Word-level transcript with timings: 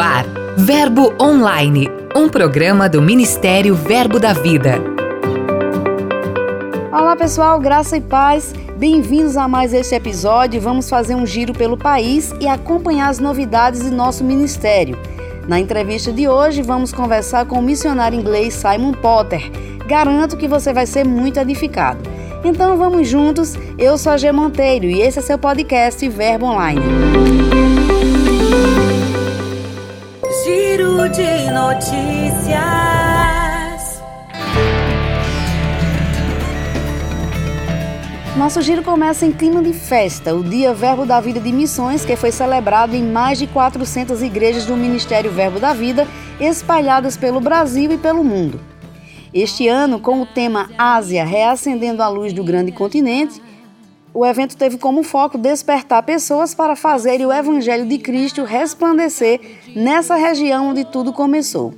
Ar, 0.00 0.24
Verbo 0.56 1.12
Online, 1.20 1.86
um 2.16 2.26
programa 2.26 2.88
do 2.88 3.02
Ministério 3.02 3.74
Verbo 3.74 4.18
da 4.18 4.32
Vida. 4.32 4.76
Olá 6.90 7.14
pessoal, 7.14 7.60
graça 7.60 7.98
e 7.98 8.00
paz. 8.00 8.54
Bem-vindos 8.78 9.36
a 9.36 9.46
mais 9.46 9.74
este 9.74 9.94
episódio. 9.94 10.58
Vamos 10.58 10.88
fazer 10.88 11.14
um 11.14 11.26
giro 11.26 11.52
pelo 11.52 11.76
país 11.76 12.34
e 12.40 12.48
acompanhar 12.48 13.10
as 13.10 13.18
novidades 13.18 13.82
de 13.82 13.90
nosso 13.90 14.24
ministério. 14.24 14.96
Na 15.46 15.60
entrevista 15.60 16.10
de 16.10 16.26
hoje, 16.26 16.62
vamos 16.62 16.92
conversar 16.94 17.44
com 17.44 17.58
o 17.58 17.62
missionário 17.62 18.18
inglês 18.18 18.54
Simon 18.54 18.92
Potter. 18.92 19.50
Garanto 19.86 20.38
que 20.38 20.48
você 20.48 20.72
vai 20.72 20.86
ser 20.86 21.04
muito 21.04 21.38
edificado. 21.38 22.00
Então 22.42 22.78
vamos 22.78 23.06
juntos. 23.06 23.54
Eu 23.76 23.98
sou 23.98 24.12
a 24.12 24.16
G 24.16 24.32
Monteiro 24.32 24.86
e 24.86 25.02
esse 25.02 25.18
é 25.18 25.22
seu 25.22 25.36
podcast 25.36 26.08
Verbo 26.08 26.46
Online. 26.46 27.49
Notícias. 31.60 32.60
Nosso 38.36 38.62
giro 38.62 38.82
começa 38.82 39.26
em 39.26 39.32
clima 39.32 39.62
de 39.62 39.74
festa, 39.74 40.34
o 40.34 40.42
Dia 40.42 40.72
Verbo 40.72 41.04
da 41.04 41.20
Vida 41.20 41.38
de 41.38 41.52
Missões, 41.52 42.02
que 42.02 42.16
foi 42.16 42.32
celebrado 42.32 42.96
em 42.96 43.02
mais 43.02 43.38
de 43.38 43.46
400 43.46 44.22
igrejas 44.22 44.64
do 44.64 44.74
Ministério 44.74 45.30
Verbo 45.30 45.60
da 45.60 45.74
Vida, 45.74 46.08
espalhadas 46.40 47.18
pelo 47.18 47.40
Brasil 47.40 47.92
e 47.92 47.98
pelo 47.98 48.24
mundo. 48.24 48.58
Este 49.32 49.68
ano, 49.68 50.00
com 50.00 50.22
o 50.22 50.26
tema 50.26 50.70
Ásia 50.78 51.24
reacendendo 51.24 52.02
a 52.02 52.08
luz 52.08 52.32
do 52.32 52.42
grande 52.42 52.72
continente, 52.72 53.42
o 54.12 54.26
evento 54.26 54.56
teve 54.56 54.78
como 54.78 55.02
foco 55.02 55.38
despertar 55.38 56.02
pessoas 56.02 56.54
para 56.54 56.74
fazerem 56.74 57.26
o 57.26 57.32
Evangelho 57.32 57.86
de 57.86 57.98
Cristo 57.98 58.44
resplandecer 58.44 59.60
nessa 59.74 60.16
região 60.16 60.70
onde 60.70 60.84
tudo 60.84 61.12
começou. 61.12 61.74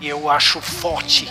Eu 0.00 0.30
acho 0.30 0.60
forte 0.60 1.30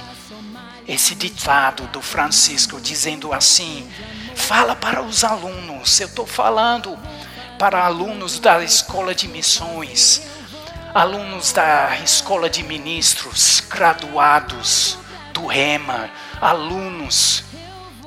esse 0.88 1.16
ditado 1.16 1.88
do 1.88 2.02
Francisco 2.02 2.80
dizendo 2.80 3.34
assim: 3.34 3.88
fala 4.36 4.76
para 4.76 5.02
os 5.02 5.24
alunos. 5.24 6.00
Eu 6.00 6.08
estou 6.08 6.26
falando 6.26 6.98
para 7.58 7.86
alunos 7.86 8.40
da 8.40 8.64
escola 8.64 9.16
de 9.16 9.28
missões 9.28 10.22
alunos 10.94 11.52
da 11.52 11.98
escola 12.04 12.50
de 12.50 12.64
ministros, 12.64 13.62
graduados 13.70 14.98
do 15.34 15.46
REMA, 15.46 16.10
alunos 16.42 17.44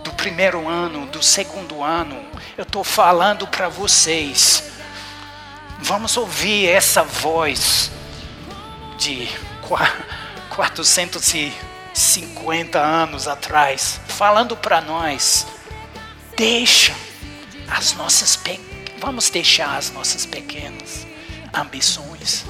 do 0.03 0.13
primeiro 0.13 0.69
ano, 0.69 1.07
do 1.07 1.23
segundo 1.23 1.83
ano, 1.83 2.23
eu 2.57 2.63
estou 2.63 2.85
falando 2.85 3.47
para 3.47 3.69
vocês. 3.69 4.71
Vamos 5.79 6.17
ouvir 6.17 6.69
essa 6.69 7.03
voz 7.03 7.91
de 8.99 9.29
450 10.51 12.79
anos 12.79 13.27
atrás, 13.27 14.01
falando 14.09 14.57
para 14.57 14.81
nós. 14.81 15.47
Deixa 16.37 16.95
as 17.69 17.95
nossas 17.95 18.39
vamos 19.01 19.29
deixar 19.31 19.77
as 19.77 19.91
nossas 19.91 20.25
pequenas 20.25 21.05
ambições 21.53 22.45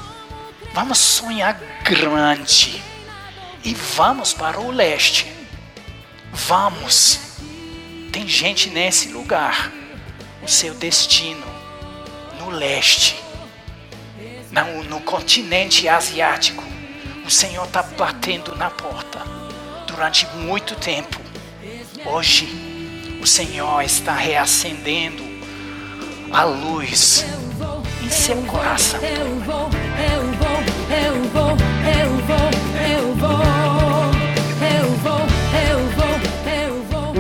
Vamos 0.75 0.99
sonhar 0.99 1.61
grande 1.85 2.83
e 3.63 3.75
vamos 3.75 4.33
para 4.33 4.59
o 4.59 4.71
leste. 4.71 5.31
Vamos. 6.33 7.32
Tem 8.13 8.29
gente 8.29 8.71
nesse 8.71 9.09
lugar. 9.09 9.73
O 10.43 10.49
seu 10.49 10.75
destino 10.75 11.47
no 12.39 12.51
leste, 12.51 13.17
no, 14.51 14.85
no 14.85 15.01
continente 15.01 15.89
asiático. 15.89 16.63
O 17.25 17.31
Senhor 17.31 17.65
está 17.65 17.83
batendo 17.83 18.55
na 18.57 18.69
porta 18.69 19.21
durante 19.87 20.27
muito 20.37 20.75
tempo. 20.77 21.21
Hoje, 22.05 22.49
o 23.21 23.27
Senhor 23.27 23.83
está 23.83 24.15
reacendendo 24.15 25.23
a 26.33 26.43
luz 26.43 27.25
em 28.03 28.11
seu 28.11 28.37
coração. 28.43 29.01
Eu 29.01 29.41
vou, 29.41 29.71
eu 30.13 30.33
vou 30.33 30.83
eu 30.93 31.23
vou, 31.31 31.51
eu 31.51 32.11
vou, 32.27 32.51
eu 32.91 33.15
vou, 33.15 33.62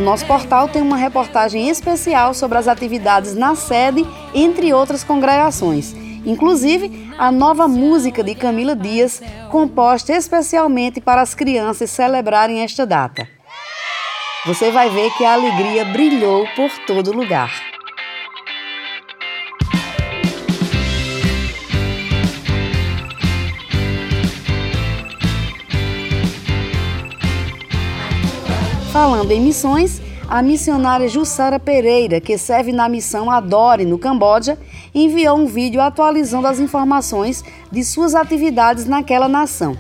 nosso 0.03 0.27
portal 0.27 0.69
tem 0.69 0.83
uma 0.83 0.97
reportagem 0.97 1.69
especial 1.69 2.35
sobre 2.35 2.59
as 2.59 2.69
atividades 2.69 3.35
na 3.35 3.55
sede, 3.55 4.07
entre 4.35 4.73
outras 4.73 5.05
congregações. 5.05 5.95
Inclusive, 6.25 7.11
a 7.19 7.33
nova 7.33 7.67
música 7.67 8.23
de 8.23 8.35
Camila 8.35 8.77
Dias, 8.77 9.23
composta 9.51 10.13
especialmente 10.13 11.01
para 11.01 11.21
as 11.21 11.35
crianças 11.35 11.91
celebrarem 11.91 12.61
esta 12.61 12.87
data. 12.87 13.29
Você 14.47 14.71
vai 14.71 14.91
ver 14.91 15.11
que 15.17 15.25
a 15.25 15.35
alegria 15.35 15.85
brilhou 15.85 16.47
por 16.57 16.71
todo 16.87 17.13
lugar. 17.13 17.72
Falando 28.93 29.31
em 29.31 29.41
missões, 29.41 30.03
a 30.29 30.43
missionária 30.43 31.09
Jussara 31.09 31.59
Pereira, 31.59 32.21
que 32.21 32.37
serve 32.37 32.73
na 32.73 32.91
missão 32.91 33.31
Adore 33.31 33.87
no 33.87 33.99
Camboja, 33.99 34.59
enviou 34.95 35.39
um 35.39 35.47
vídeo 35.47 35.81
atualizando 35.81 36.47
as 36.47 36.61
informações 36.61 37.43
de 37.71 37.83
suas 37.85 38.15
atividades 38.15 38.85
naquela 38.85 39.29
nação. 39.29 39.75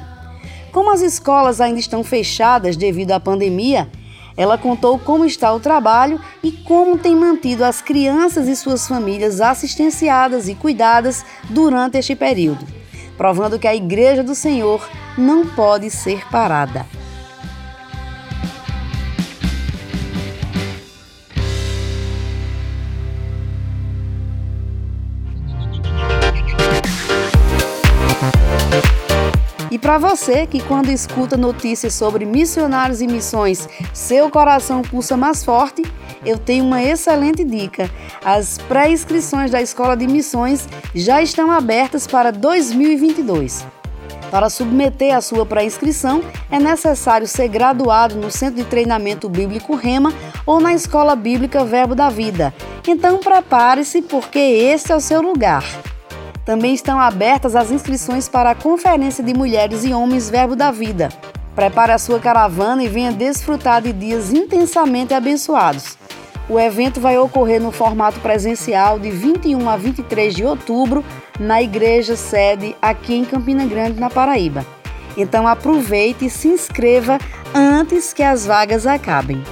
Como 0.72 0.90
as 0.90 1.02
escolas 1.02 1.60
ainda 1.60 1.78
estão 1.78 2.02
fechadas 2.02 2.74
devido 2.74 3.12
à 3.12 3.20
pandemia, 3.20 3.86
ela 4.34 4.56
contou 4.56 4.98
como 4.98 5.26
está 5.26 5.52
o 5.52 5.60
trabalho 5.60 6.18
e 6.42 6.50
como 6.50 6.96
tem 6.96 7.14
mantido 7.14 7.66
as 7.66 7.82
crianças 7.82 8.48
e 8.48 8.56
suas 8.56 8.88
famílias 8.88 9.42
assistenciadas 9.42 10.48
e 10.48 10.54
cuidadas 10.54 11.22
durante 11.50 11.98
este 11.98 12.16
período, 12.16 12.66
provando 13.18 13.58
que 13.58 13.68
a 13.68 13.76
Igreja 13.76 14.22
do 14.22 14.34
Senhor 14.34 14.82
não 15.18 15.46
pode 15.48 15.90
ser 15.90 16.26
parada. 16.30 17.01
Para 29.82 29.98
você 29.98 30.46
que 30.46 30.62
quando 30.62 30.90
escuta 30.90 31.36
notícias 31.36 31.92
sobre 31.92 32.24
missionários 32.24 33.02
e 33.02 33.06
missões, 33.08 33.68
seu 33.92 34.30
coração 34.30 34.80
pulsa 34.80 35.16
mais 35.16 35.44
forte, 35.44 35.82
eu 36.24 36.38
tenho 36.38 36.64
uma 36.64 36.80
excelente 36.80 37.42
dica. 37.42 37.90
As 38.24 38.58
pré-inscrições 38.58 39.50
da 39.50 39.60
Escola 39.60 39.96
de 39.96 40.06
Missões 40.06 40.68
já 40.94 41.20
estão 41.20 41.50
abertas 41.50 42.06
para 42.06 42.30
2022. 42.30 43.66
Para 44.30 44.48
submeter 44.48 45.16
a 45.16 45.20
sua 45.20 45.44
pré-inscrição, 45.44 46.22
é 46.48 46.60
necessário 46.60 47.26
ser 47.26 47.48
graduado 47.48 48.14
no 48.14 48.30
Centro 48.30 48.62
de 48.62 48.64
Treinamento 48.64 49.28
Bíblico 49.28 49.74
Rema 49.74 50.14
ou 50.46 50.60
na 50.60 50.72
Escola 50.72 51.16
Bíblica 51.16 51.64
Verbo 51.64 51.96
da 51.96 52.08
Vida. 52.08 52.54
Então 52.86 53.18
prepare-se, 53.18 54.00
porque 54.00 54.38
esse 54.38 54.92
é 54.92 54.96
o 54.96 55.00
seu 55.00 55.20
lugar. 55.20 55.64
Também 56.44 56.74
estão 56.74 56.98
abertas 56.98 57.54
as 57.54 57.70
inscrições 57.70 58.28
para 58.28 58.50
a 58.50 58.54
Conferência 58.54 59.22
de 59.22 59.32
Mulheres 59.32 59.84
e 59.84 59.92
Homens 59.92 60.28
Verbo 60.28 60.56
da 60.56 60.70
Vida. 60.70 61.08
Prepare 61.54 61.92
a 61.92 61.98
sua 61.98 62.18
caravana 62.18 62.82
e 62.82 62.88
venha 62.88 63.12
desfrutar 63.12 63.82
de 63.82 63.92
dias 63.92 64.32
intensamente 64.32 65.14
abençoados. 65.14 65.96
O 66.48 66.58
evento 66.58 67.00
vai 67.00 67.16
ocorrer 67.16 67.60
no 67.60 67.70
formato 67.70 68.18
presencial 68.20 68.98
de 68.98 69.10
21 69.10 69.68
a 69.68 69.76
23 69.76 70.34
de 70.34 70.44
outubro 70.44 71.04
na 71.38 71.62
igreja 71.62 72.16
sede 72.16 72.74
aqui 72.82 73.14
em 73.14 73.24
Campina 73.24 73.64
Grande, 73.64 74.00
na 74.00 74.10
Paraíba. 74.10 74.66
Então 75.16 75.46
aproveite 75.46 76.26
e 76.26 76.30
se 76.30 76.48
inscreva 76.48 77.18
antes 77.54 78.12
que 78.12 78.22
as 78.22 78.44
vagas 78.44 78.86
acabem. 78.86 79.42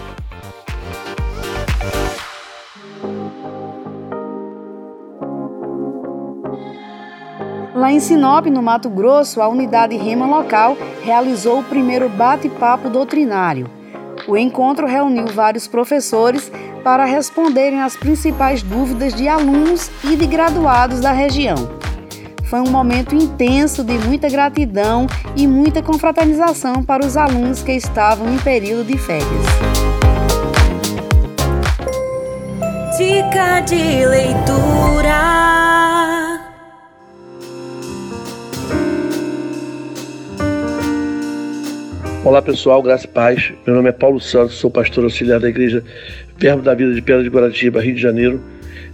Lá 7.81 7.91
em 7.91 7.99
Sinop, 7.99 8.45
no 8.45 8.63
Mato 8.63 8.91
Grosso, 8.91 9.41
a 9.41 9.49
unidade 9.49 9.97
Rema 9.97 10.27
local 10.27 10.77
realizou 11.03 11.61
o 11.61 11.65
primeiro 11.65 12.11
bate-papo 12.11 12.91
doutrinário. 12.91 13.71
O 14.29 14.37
encontro 14.37 14.87
reuniu 14.87 15.27
vários 15.29 15.67
professores 15.67 16.53
para 16.85 17.07
responderem 17.07 17.81
às 17.81 17.97
principais 17.97 18.63
dúvidas 18.63 19.15
de 19.15 19.27
alunos 19.27 19.91
e 20.05 20.15
de 20.15 20.27
graduados 20.27 21.01
da 21.01 21.11
região. 21.11 21.57
Foi 22.51 22.61
um 22.61 22.69
momento 22.69 23.15
intenso 23.15 23.83
de 23.83 23.95
muita 23.95 24.29
gratidão 24.29 25.07
e 25.35 25.47
muita 25.47 25.83
confraternização 25.83 26.85
para 26.85 27.03
os 27.03 27.17
alunos 27.17 27.63
que 27.63 27.73
estavam 27.73 28.31
em 28.31 28.37
período 28.37 28.85
de 28.85 28.99
férias. 28.99 29.47
Dica 32.99 33.61
de 33.61 34.05
leitura. 34.05 35.90
Olá 42.31 42.41
pessoal, 42.41 42.81
graça 42.81 43.07
e 43.07 43.09
paz. 43.09 43.53
Meu 43.67 43.75
nome 43.75 43.89
é 43.89 43.93
Paulo 43.93 44.21
Santos, 44.21 44.55
sou 44.55 44.71
pastor 44.71 45.03
auxiliar 45.03 45.41
da 45.41 45.49
igreja 45.49 45.83
Verbo 46.39 46.63
da 46.63 46.73
Vida 46.77 46.95
de 46.95 47.03
Pedra 47.03 47.25
de 47.25 47.29
Guaratiba, 47.29 47.83
Rio 47.83 47.97
de 47.97 48.01
Janeiro, 48.01 48.41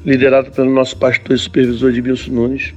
liderado 0.07 0.51
pelo 0.53 0.73
nosso 0.73 0.97
pastor 0.97 1.37
e 1.37 1.39
supervisor 1.39 1.91
Edmilson 1.91 2.31
Nunes. 2.31 2.73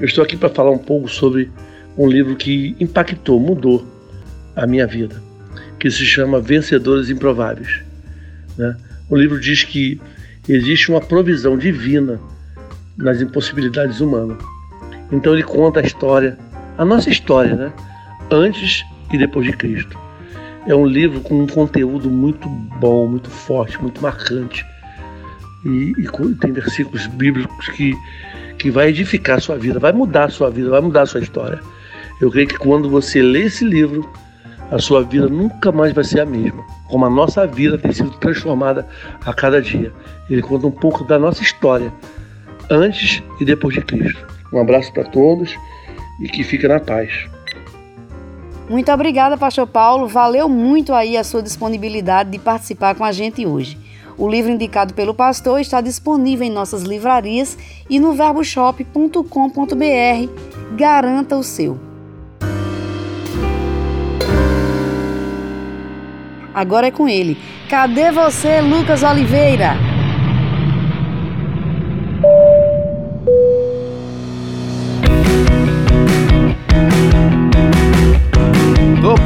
Eu 0.00 0.06
estou 0.06 0.24
aqui 0.24 0.36
para 0.36 0.48
falar 0.48 0.72
um 0.72 0.78
pouco 0.78 1.06
sobre 1.06 1.48
um 1.96 2.08
livro 2.08 2.34
que 2.34 2.74
impactou, 2.80 3.38
mudou 3.38 3.86
a 4.56 4.66
minha 4.66 4.84
vida, 4.84 5.22
que 5.78 5.88
se 5.88 6.04
chama 6.04 6.40
Vencedores 6.40 7.08
Improváveis. 7.08 7.80
Né? 8.56 8.76
O 9.08 9.14
livro 9.14 9.38
diz 9.38 9.62
que 9.62 10.00
existe 10.48 10.90
uma 10.90 11.00
provisão 11.00 11.56
divina 11.56 12.18
nas 12.96 13.20
impossibilidades 13.20 14.00
humanas. 14.00 14.38
Então 15.12 15.34
ele 15.34 15.44
conta 15.44 15.78
a 15.78 15.84
história, 15.84 16.36
a 16.76 16.84
nossa 16.84 17.08
história, 17.10 17.54
né? 17.54 17.72
Antes 18.28 18.84
e 19.12 19.18
depois 19.18 19.46
de 19.46 19.52
Cristo. 19.52 19.98
É 20.66 20.74
um 20.74 20.86
livro 20.86 21.20
com 21.20 21.42
um 21.42 21.46
conteúdo 21.46 22.10
muito 22.10 22.48
bom, 22.48 23.06
muito 23.06 23.30
forte, 23.30 23.80
muito 23.80 24.02
marcante. 24.02 24.66
E, 25.64 25.92
e 25.98 26.34
tem 26.40 26.52
versículos 26.52 27.06
bíblicos 27.06 27.68
que, 27.70 27.94
que 28.58 28.70
vai 28.70 28.88
edificar 28.88 29.38
a 29.38 29.40
sua 29.40 29.56
vida, 29.56 29.78
vai 29.78 29.92
mudar 29.92 30.24
a 30.24 30.30
sua 30.30 30.50
vida, 30.50 30.70
vai 30.70 30.80
mudar 30.80 31.02
a 31.02 31.06
sua 31.06 31.20
história. 31.20 31.60
Eu 32.20 32.30
creio 32.30 32.48
que 32.48 32.58
quando 32.58 32.90
você 32.90 33.22
lê 33.22 33.44
esse 33.44 33.64
livro, 33.64 34.08
a 34.70 34.78
sua 34.78 35.02
vida 35.02 35.28
nunca 35.28 35.72
mais 35.72 35.92
vai 35.92 36.04
ser 36.04 36.20
a 36.20 36.26
mesma. 36.26 36.62
Como 36.88 37.04
a 37.04 37.10
nossa 37.10 37.46
vida 37.46 37.78
tem 37.78 37.92
sido 37.92 38.10
transformada 38.18 38.86
a 39.24 39.32
cada 39.32 39.62
dia. 39.62 39.92
Ele 40.28 40.42
conta 40.42 40.66
um 40.66 40.70
pouco 40.70 41.04
da 41.04 41.18
nossa 41.18 41.42
história, 41.42 41.92
antes 42.70 43.22
e 43.40 43.44
depois 43.44 43.74
de 43.74 43.80
Cristo. 43.80 44.26
Um 44.52 44.60
abraço 44.60 44.92
para 44.92 45.04
todos 45.04 45.54
e 46.20 46.28
que 46.28 46.42
fique 46.42 46.66
na 46.66 46.80
paz. 46.80 47.10
Muito 48.68 48.92
obrigada, 48.92 49.36
Pastor 49.36 49.66
Paulo. 49.66 50.06
Valeu 50.06 50.48
muito 50.48 50.92
aí 50.92 51.16
a 51.16 51.24
sua 51.24 51.42
disponibilidade 51.42 52.30
de 52.30 52.38
participar 52.38 52.94
com 52.94 53.04
a 53.04 53.12
gente 53.12 53.46
hoje. 53.46 53.78
O 54.18 54.28
livro 54.28 54.50
indicado 54.50 54.94
pelo 54.94 55.14
pastor 55.14 55.60
está 55.60 55.80
disponível 55.80 56.46
em 56.46 56.50
nossas 56.50 56.82
livrarias 56.82 57.56
e 57.88 57.98
no 57.98 58.12
verboshop.com.br. 58.12 60.76
Garanta 60.76 61.36
o 61.36 61.42
seu. 61.42 61.78
Agora 66.52 66.88
é 66.88 66.90
com 66.90 67.08
ele. 67.08 67.38
Cadê 67.70 68.10
você, 68.10 68.60
Lucas 68.60 69.04
Oliveira? 69.04 69.97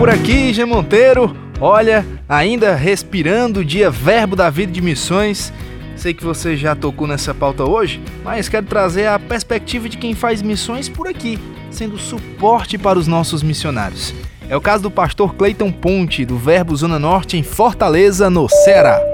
Por 0.02 0.10
aqui, 0.10 0.52
G 0.52 0.64
Monteiro. 0.64 1.32
Olha, 1.60 2.04
ainda 2.28 2.74
respirando 2.74 3.60
o 3.60 3.64
dia 3.64 3.88
Verbo 3.88 4.34
da 4.34 4.50
Vida 4.50 4.72
de 4.72 4.80
Missões. 4.80 5.52
Sei 5.94 6.12
que 6.12 6.24
você 6.24 6.56
já 6.56 6.74
tocou 6.74 7.06
nessa 7.06 7.32
pauta 7.32 7.62
hoje, 7.62 8.02
mas 8.24 8.48
quero 8.48 8.66
trazer 8.66 9.06
a 9.06 9.16
perspectiva 9.16 9.88
de 9.88 9.96
quem 9.96 10.12
faz 10.12 10.42
missões 10.42 10.88
por 10.88 11.06
aqui, 11.06 11.38
sendo 11.70 11.96
suporte 11.98 12.76
para 12.76 12.98
os 12.98 13.06
nossos 13.06 13.44
missionários. 13.44 14.12
É 14.48 14.56
o 14.56 14.60
caso 14.60 14.82
do 14.82 14.90
pastor 14.90 15.36
Cleiton 15.36 15.70
Ponte, 15.70 16.24
do 16.24 16.36
Verbo 16.36 16.74
Zona 16.74 16.98
Norte, 16.98 17.36
em 17.36 17.44
Fortaleza, 17.44 18.28
no 18.28 18.48
Ceará. 18.48 19.11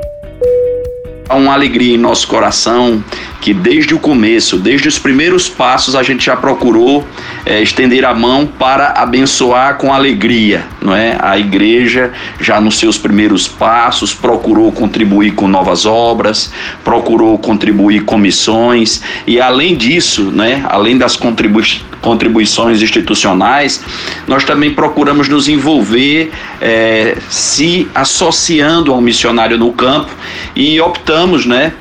Uma 1.30 1.52
alegria 1.52 1.94
em 1.94 1.98
nosso 1.98 2.26
coração 2.26 3.04
que 3.40 3.54
desde 3.54 3.94
o 3.94 3.98
começo, 3.98 4.58
desde 4.58 4.88
os 4.88 4.98
primeiros 4.98 5.48
passos, 5.48 5.94
a 5.94 6.02
gente 6.02 6.24
já 6.24 6.36
procurou 6.36 7.06
é, 7.46 7.62
estender 7.62 8.04
a 8.04 8.14
mão 8.14 8.46
para 8.46 8.88
abençoar 8.88 9.76
com 9.76 9.92
alegria, 9.92 10.64
não 10.80 10.94
é? 10.94 11.16
A 11.20 11.38
igreja 11.38 12.12
já 12.40 12.60
nos 12.60 12.78
seus 12.78 12.98
primeiros 12.98 13.46
passos 13.46 14.12
procurou 14.12 14.72
contribuir 14.72 15.32
com 15.32 15.46
novas 15.46 15.86
obras, 15.86 16.52
procurou 16.82 17.38
contribuir 17.38 18.04
com 18.04 18.18
missões 18.18 19.02
e 19.26 19.40
além 19.40 19.76
disso, 19.76 20.30
né? 20.32 20.64
Além 20.68 20.98
das 20.98 21.16
contribui 21.16 21.64
contribuições 22.00 22.80
institucionais, 22.82 23.82
nós 24.26 24.44
também 24.44 24.72
procuramos 24.72 25.28
nos 25.28 25.48
envolver 25.48 26.30
é, 26.60 27.16
se 27.28 27.88
associando 27.94 28.92
ao 28.92 29.00
missionário 29.00 29.58
no 29.58 29.72
campo 29.72 30.10
e 30.54 30.80
optamos, 30.80 31.44
né? 31.46 31.72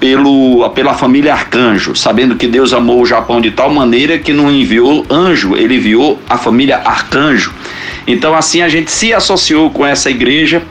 pelo, 0.00 0.68
pela 0.70 0.94
família 0.94 1.34
Arcanjo, 1.34 1.94
sabendo 1.94 2.34
que 2.34 2.46
Deus 2.46 2.72
amou 2.72 3.02
o 3.02 3.06
Japão 3.06 3.38
de 3.38 3.50
tal 3.50 3.70
maneira 3.70 4.18
que 4.18 4.32
não 4.32 4.50
enviou 4.50 5.04
anjo, 5.10 5.54
ele 5.54 5.76
enviou 5.76 6.18
a 6.28 6.38
família 6.38 6.78
Arcanjo. 6.78 7.52
Então, 8.06 8.34
assim, 8.34 8.62
a 8.62 8.68
gente 8.68 8.90
se 8.90 9.12
associou 9.12 9.70
com 9.70 9.84
essa 9.84 10.10
igreja 10.10 10.62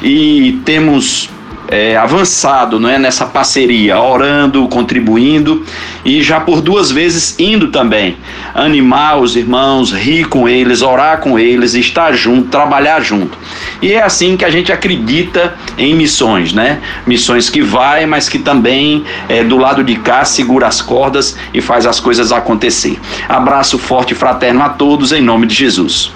e 0.00 0.60
temos 0.64 1.28
é, 1.68 1.96
avançado 1.96 2.78
não 2.78 2.88
é, 2.88 2.98
nessa 2.98 3.26
parceria, 3.26 3.98
orando, 3.98 4.66
contribuindo 4.68 5.64
e 6.04 6.22
já 6.22 6.40
por 6.40 6.60
duas 6.60 6.90
vezes 6.90 7.38
indo 7.38 7.68
também 7.68 8.16
animar 8.54 9.18
os 9.18 9.36
irmãos, 9.36 9.92
rir 9.92 10.26
com 10.28 10.48
eles, 10.48 10.82
orar 10.82 11.18
com 11.18 11.38
eles, 11.38 11.74
estar 11.74 12.12
junto, 12.12 12.48
trabalhar 12.48 13.00
junto. 13.00 13.36
E 13.82 13.92
é 13.92 14.02
assim 14.02 14.36
que 14.36 14.44
a 14.44 14.50
gente 14.50 14.72
acredita 14.72 15.54
em 15.76 15.94
missões, 15.94 16.52
né? 16.52 16.80
Missões 17.06 17.50
que 17.50 17.60
vai, 17.60 18.06
mas 18.06 18.28
que 18.28 18.38
também 18.38 19.04
é, 19.28 19.44
do 19.44 19.58
lado 19.58 19.84
de 19.84 19.96
cá 19.96 20.24
segura 20.24 20.66
as 20.66 20.80
cordas 20.80 21.36
e 21.52 21.60
faz 21.60 21.86
as 21.86 22.00
coisas 22.00 22.32
acontecer. 22.32 22.98
Abraço 23.28 23.78
forte 23.78 24.12
e 24.12 24.16
fraterno 24.16 24.62
a 24.62 24.70
todos 24.70 25.12
em 25.12 25.20
nome 25.20 25.46
de 25.46 25.54
Jesus. 25.54 26.12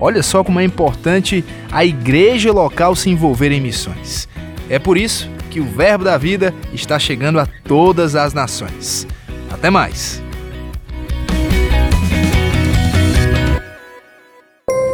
Olha 0.00 0.22
só 0.22 0.42
como 0.42 0.58
é 0.58 0.64
importante 0.64 1.44
a 1.70 1.84
igreja 1.84 2.50
local 2.50 2.96
se 2.96 3.10
envolver 3.10 3.52
em 3.52 3.60
missões. 3.60 4.26
É 4.68 4.78
por 4.78 4.96
isso 4.96 5.30
que 5.50 5.60
o 5.60 5.64
Verbo 5.64 6.04
da 6.04 6.16
Vida 6.16 6.54
está 6.72 6.98
chegando 6.98 7.38
a 7.38 7.46
todas 7.64 8.16
as 8.16 8.32
nações. 8.32 9.06
Até 9.50 9.68
mais! 9.68 10.22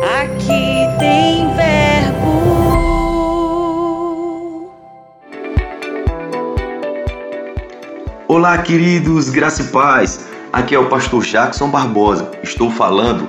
Aqui 0.03 0.99
tem 0.99 1.55
verbo. 1.55 2.67
Olá, 8.27 8.59
queridos, 8.59 9.31
graça 9.31 9.63
e 9.63 9.67
paz. 9.67 10.27
Aqui 10.53 10.75
é 10.75 10.79
o 10.79 10.89
pastor 10.89 11.23
Jackson 11.23 11.69
Barbosa. 11.69 12.31
Estou 12.43 12.71
falando 12.71 13.29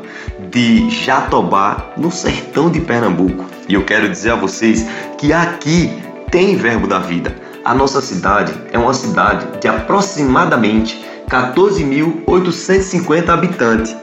de 0.52 0.90
Jatobá, 0.90 1.94
no 1.98 2.12
sertão 2.12 2.70
de 2.70 2.82
Pernambuco. 2.82 3.46
E 3.68 3.74
eu 3.74 3.84
quero 3.86 4.10
dizer 4.10 4.32
a 4.32 4.36
vocês 4.36 4.86
que 5.18 5.34
aqui 5.34 5.92
tem 6.32 6.56
Verbo 6.56 6.88
da 6.88 7.00
Vida. 7.00 7.36
A 7.64 7.74
nossa 7.74 8.02
cidade 8.02 8.54
é 8.72 8.78
uma 8.78 8.94
cidade 8.94 9.60
de 9.60 9.68
aproximadamente 9.68 11.04
14.850 11.30 13.30
habitantes. 13.30 13.96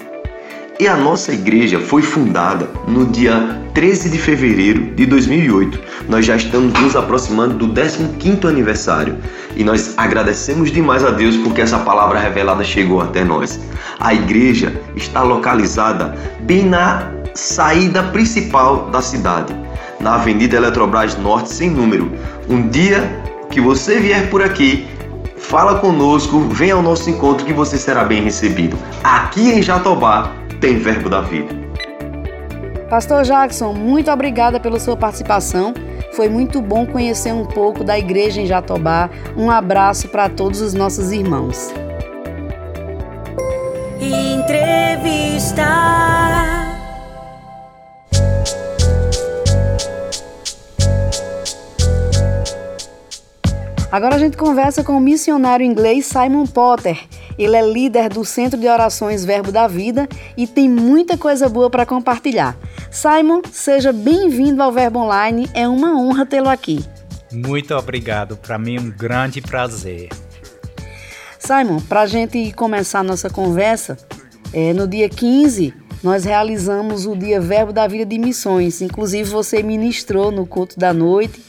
E 0.80 0.88
a 0.88 0.96
nossa 0.96 1.32
igreja 1.32 1.78
foi 1.78 2.02
fundada 2.02 2.68
no 2.88 3.06
dia 3.06 3.60
13 3.74 4.10
de 4.10 4.18
fevereiro 4.18 4.86
de 4.96 5.06
2008. 5.06 5.78
Nós 6.08 6.26
já 6.26 6.34
estamos 6.34 6.72
nos 6.80 6.96
aproximando 6.96 7.54
do 7.54 7.80
15º 7.80 8.48
aniversário 8.48 9.16
e 9.54 9.62
nós 9.62 9.94
agradecemos 9.96 10.72
demais 10.72 11.04
a 11.04 11.10
Deus 11.10 11.36
porque 11.36 11.60
essa 11.60 11.78
palavra 11.78 12.18
revelada 12.18 12.64
chegou 12.64 13.00
até 13.00 13.22
nós. 13.22 13.60
A 14.00 14.14
igreja 14.14 14.82
está 14.96 15.22
localizada 15.22 16.16
bem 16.40 16.64
na 16.64 17.08
saída 17.34 18.02
principal 18.02 18.90
da 18.90 19.00
cidade, 19.00 19.54
na 20.00 20.16
Avenida 20.16 20.56
Eletrobras 20.56 21.16
Norte 21.16 21.50
sem 21.50 21.70
número. 21.70 22.10
Um 22.48 22.68
dia 22.68 23.22
que 23.48 23.60
você 23.60 24.00
vier 24.00 24.28
por 24.28 24.42
aqui, 24.42 24.88
fala 25.36 25.78
conosco, 25.78 26.40
venha 26.48 26.74
ao 26.74 26.82
nosso 26.82 27.08
encontro 27.08 27.46
que 27.46 27.52
você 27.52 27.78
será 27.78 28.02
bem 28.02 28.24
recebido. 28.24 28.76
Aqui 29.04 29.52
em 29.52 29.62
Jatobá 29.62 30.43
tem 30.64 30.78
Verbo 30.78 31.10
da 31.10 31.20
Vida. 31.20 31.54
Pastor 32.88 33.22
Jackson, 33.22 33.74
muito 33.74 34.10
obrigada 34.10 34.58
pela 34.58 34.80
sua 34.80 34.96
participação. 34.96 35.74
Foi 36.14 36.26
muito 36.26 36.62
bom 36.62 36.86
conhecer 36.86 37.34
um 37.34 37.44
pouco 37.44 37.84
da 37.84 37.98
igreja 37.98 38.40
em 38.40 38.46
Jatobá. 38.46 39.10
Um 39.36 39.50
abraço 39.50 40.08
para 40.08 40.26
todos 40.30 40.62
os 40.62 40.72
nossos 40.72 41.12
irmãos. 41.12 41.70
Entrevista. 44.00 45.64
Agora 53.92 54.14
a 54.14 54.18
gente 54.18 54.38
conversa 54.38 54.82
com 54.82 54.96
o 54.96 55.00
missionário 55.00 55.64
inglês 55.64 56.06
Simon 56.06 56.46
Potter. 56.46 56.98
Ele 57.38 57.56
é 57.56 57.62
líder 57.62 58.08
do 58.08 58.24
Centro 58.24 58.58
de 58.58 58.68
Orações 58.68 59.24
Verbo 59.24 59.50
da 59.50 59.66
Vida 59.66 60.08
e 60.36 60.46
tem 60.46 60.68
muita 60.68 61.16
coisa 61.16 61.48
boa 61.48 61.68
para 61.68 61.86
compartilhar. 61.86 62.56
Simon, 62.90 63.42
seja 63.50 63.92
bem-vindo 63.92 64.62
ao 64.62 64.72
Verbo 64.72 65.00
Online. 65.00 65.48
É 65.54 65.66
uma 65.68 65.98
honra 66.00 66.24
tê-lo 66.24 66.48
aqui. 66.48 66.84
Muito 67.32 67.74
obrigado. 67.74 68.36
Para 68.36 68.58
mim 68.58 68.76
é 68.76 68.80
um 68.80 68.90
grande 68.90 69.40
prazer. 69.40 70.08
Simon, 71.38 71.80
para 71.80 72.02
a 72.02 72.06
gente 72.06 72.52
começar 72.52 73.00
a 73.00 73.02
nossa 73.04 73.28
conversa, 73.28 73.96
é, 74.52 74.72
no 74.72 74.86
dia 74.86 75.08
15 75.08 75.74
nós 76.04 76.24
realizamos 76.26 77.06
o 77.06 77.16
Dia 77.16 77.40
Verbo 77.40 77.72
da 77.72 77.86
Vida 77.86 78.04
de 78.04 78.18
Missões. 78.18 78.82
Inclusive, 78.82 79.30
você 79.30 79.62
ministrou 79.62 80.30
no 80.30 80.46
culto 80.46 80.78
da 80.78 80.92
noite. 80.92 81.42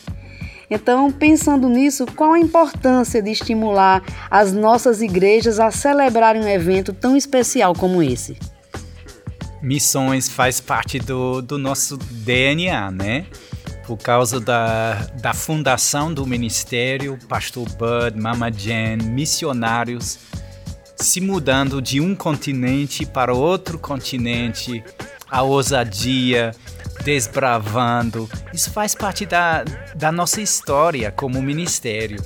Então, 0.69 1.11
pensando 1.11 1.69
nisso, 1.69 2.05
qual 2.15 2.33
a 2.33 2.39
importância 2.39 3.21
de 3.21 3.31
estimular 3.31 4.03
as 4.29 4.51
nossas 4.53 5.01
igrejas 5.01 5.59
a 5.59 5.71
celebrarem 5.71 6.41
um 6.41 6.47
evento 6.47 6.93
tão 6.93 7.15
especial 7.15 7.73
como 7.73 8.01
esse? 8.01 8.37
Missões 9.61 10.29
faz 10.29 10.59
parte 10.59 10.99
do, 10.99 11.41
do 11.41 11.57
nosso 11.57 11.97
DNA, 11.97 12.91
né? 12.91 13.25
Por 13.85 13.97
causa 13.97 14.39
da, 14.39 15.07
da 15.21 15.33
fundação 15.33 16.13
do 16.13 16.25
ministério, 16.25 17.19
Pastor 17.27 17.67
Bud, 17.69 18.19
Mama 18.19 18.51
Jen, 18.51 18.97
missionários 18.97 20.19
se 20.97 21.19
mudando 21.19 21.81
de 21.81 21.99
um 21.99 22.15
continente 22.15 23.05
para 23.05 23.33
outro 23.33 23.77
continente, 23.77 24.83
a 25.29 25.41
ousadia, 25.41 26.51
desbravando. 27.05 28.27
Isso 28.51 28.71
faz 28.71 28.95
parte 28.95 29.27
da, 29.27 29.63
da 29.95 30.11
nossa 30.11 30.41
história 30.41 31.11
como 31.11 31.39
ministério. 31.41 32.21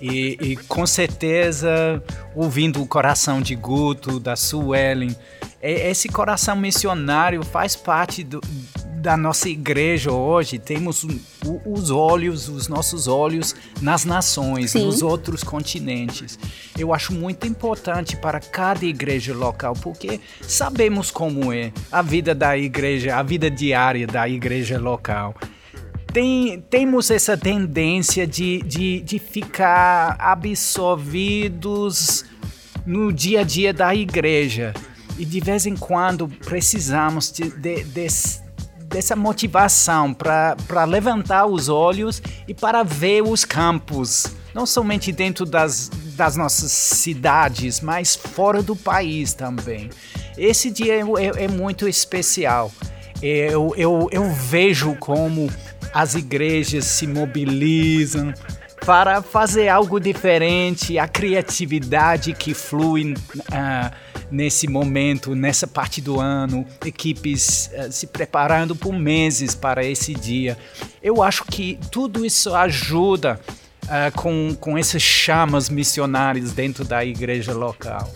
E, 0.00 0.38
e, 0.40 0.56
com 0.56 0.86
certeza, 0.86 2.02
ouvindo 2.34 2.80
o 2.80 2.86
coração 2.86 3.40
de 3.40 3.56
Guto, 3.56 4.20
da 4.20 4.36
Suelen, 4.36 5.14
esse 5.60 6.08
coração 6.08 6.54
missionário 6.54 7.42
faz 7.42 7.74
parte 7.74 8.22
do, 8.22 8.40
da 9.04 9.16
nossa 9.18 9.50
igreja 9.50 10.10
hoje, 10.10 10.58
temos 10.58 11.06
os 11.66 11.90
olhos, 11.90 12.48
os 12.48 12.68
nossos 12.68 13.06
olhos 13.06 13.54
nas 13.82 14.06
nações, 14.06 14.70
Sim. 14.70 14.86
nos 14.86 15.02
outros 15.02 15.44
continentes. 15.44 16.38
Eu 16.78 16.94
acho 16.94 17.12
muito 17.12 17.46
importante 17.46 18.16
para 18.16 18.40
cada 18.40 18.86
igreja 18.86 19.34
local, 19.34 19.74
porque 19.74 20.22
sabemos 20.40 21.10
como 21.10 21.52
é 21.52 21.70
a 21.92 22.00
vida 22.00 22.34
da 22.34 22.56
igreja, 22.56 23.18
a 23.18 23.22
vida 23.22 23.50
diária 23.50 24.06
da 24.06 24.26
igreja 24.26 24.78
local. 24.78 25.34
Tem, 26.10 26.64
temos 26.70 27.10
essa 27.10 27.36
tendência 27.36 28.26
de, 28.26 28.62
de, 28.62 29.02
de 29.02 29.18
ficar 29.18 30.16
absorvidos 30.18 31.44
no 32.86 33.12
dia 33.12 33.40
a 33.40 33.44
dia 33.44 33.74
da 33.74 33.94
igreja. 33.94 34.72
E 35.18 35.26
de 35.26 35.40
vez 35.40 35.66
em 35.66 35.76
quando 35.76 36.26
precisamos 36.26 37.30
de, 37.30 37.50
de, 37.50 37.84
de 37.84 38.43
dessa 38.94 39.16
motivação 39.16 40.14
para 40.14 40.84
levantar 40.84 41.46
os 41.46 41.68
olhos 41.68 42.22
e 42.46 42.54
para 42.54 42.84
ver 42.84 43.24
os 43.24 43.44
campos, 43.44 44.28
não 44.54 44.64
somente 44.64 45.10
dentro 45.10 45.44
das, 45.44 45.88
das 46.14 46.36
nossas 46.36 46.70
cidades, 46.70 47.80
mas 47.80 48.14
fora 48.14 48.62
do 48.62 48.76
país 48.76 49.34
também. 49.34 49.90
Esse 50.38 50.70
dia 50.70 50.94
é, 50.94 51.00
é, 51.00 51.44
é 51.44 51.48
muito 51.48 51.88
especial. 51.88 52.70
Eu, 53.20 53.74
eu, 53.76 54.08
eu 54.12 54.30
vejo 54.30 54.94
como 55.00 55.50
as 55.92 56.14
igrejas 56.14 56.84
se 56.84 57.04
mobilizam 57.04 58.32
para 58.86 59.22
fazer 59.22 59.66
algo 59.66 59.98
diferente, 59.98 61.00
a 61.00 61.08
criatividade 61.08 62.32
que 62.32 62.54
flui. 62.54 63.14
Uh, 63.14 64.03
nesse 64.30 64.66
momento, 64.66 65.34
nessa 65.34 65.66
parte 65.66 66.00
do 66.00 66.20
ano, 66.20 66.66
equipes 66.84 67.70
uh, 67.72 67.92
se 67.92 68.06
preparando 68.06 68.74
por 68.74 68.92
meses 68.92 69.54
para 69.54 69.84
esse 69.84 70.14
dia. 70.14 70.56
Eu 71.02 71.22
acho 71.22 71.44
que 71.44 71.78
tudo 71.90 72.24
isso 72.24 72.54
ajuda 72.54 73.40
uh, 73.84 74.20
com, 74.20 74.56
com 74.58 74.76
essas 74.78 75.02
chamas 75.02 75.68
missionárias 75.68 76.52
dentro 76.52 76.84
da 76.84 77.04
igreja 77.04 77.52
local. 77.52 78.10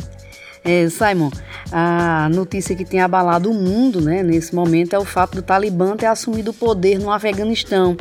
É, 0.64 0.88
Simon, 0.90 1.30
a 1.72 2.28
notícia 2.28 2.76
que 2.76 2.84
tem 2.84 3.00
abalado 3.00 3.50
o 3.50 3.54
mundo 3.54 4.00
né, 4.00 4.22
nesse 4.22 4.54
momento 4.54 4.94
é 4.94 4.98
o 4.98 5.04
fato 5.04 5.36
do 5.36 5.42
Talibã 5.42 5.96
ter 5.96 6.06
assumido 6.06 6.50
o 6.50 6.54
poder 6.54 6.98
no 6.98 7.10
Afeganistão. 7.10 7.96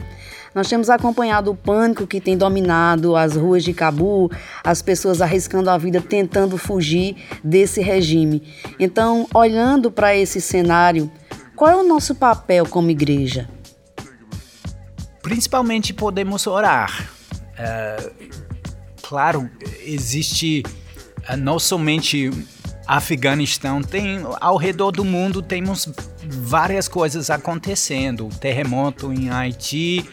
Nós 0.57 0.67
temos 0.67 0.89
acompanhado 0.89 1.51
o 1.51 1.55
pânico 1.55 2.07
que 2.07 2.19
tem 2.19 2.35
dominado 2.35 3.15
as 3.15 3.35
ruas 3.35 3.63
de 3.63 3.75
Cabu, 3.75 4.31
as 4.63 4.81
pessoas 4.81 5.21
arriscando 5.21 5.69
a 5.69 5.77
vida 5.77 6.01
tentando 6.01 6.57
fugir 6.57 7.15
desse 7.43 7.79
regime. 7.79 8.41
Então, 8.79 9.27
olhando 9.35 9.91
para 9.91 10.15
esse 10.15 10.41
cenário, 10.41 11.11
qual 11.55 11.69
é 11.69 11.75
o 11.75 11.87
nosso 11.87 12.15
papel 12.15 12.65
como 12.65 12.89
igreja? 12.89 13.47
Principalmente 15.21 15.93
podemos 15.93 16.47
orar. 16.47 17.07
Uh, 17.53 18.29
claro, 19.03 19.47
existe 19.85 20.63
uh, 21.29 21.37
não 21.37 21.59
somente 21.59 22.31
Afeganistão, 22.87 23.81
tem 23.81 24.21
ao 24.39 24.55
redor 24.55 24.91
do 24.91 25.03
mundo 25.03 25.41
temos 25.41 25.89
várias 26.25 26.87
coisas 26.87 27.29
acontecendo. 27.29 28.29
Terremoto 28.39 29.11
em 29.11 29.29
Haiti, 29.29 30.09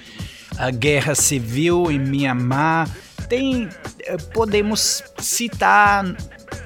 a 0.58 0.70
guerra 0.70 1.14
civil 1.14 1.90
em 1.90 1.99
Myanmar. 1.99 2.88
Tem, 3.28 3.68
eh, 4.00 4.16
podemos 4.32 5.02
citar 5.18 6.04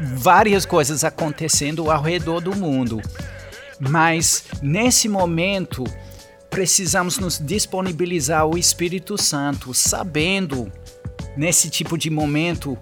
várias 0.01 0.67
coisas 0.67 1.05
acontecendo 1.05 1.91
ao 1.91 2.03
redor 2.03 2.41
do 2.41 2.55
mundo. 2.55 3.01
Mas 3.79 4.45
nesse 4.61 5.09
momento 5.09 5.85
precisamos 6.51 7.19
nos 7.19 7.39
disponibilizar 7.39 8.41
ao 8.41 8.59
Espírito 8.59 9.17
Santo, 9.17 9.73
sabendo 9.73 10.71
nesse 11.37 11.71
tipo 11.71 11.97
de 11.97 12.11
momento 12.11 12.77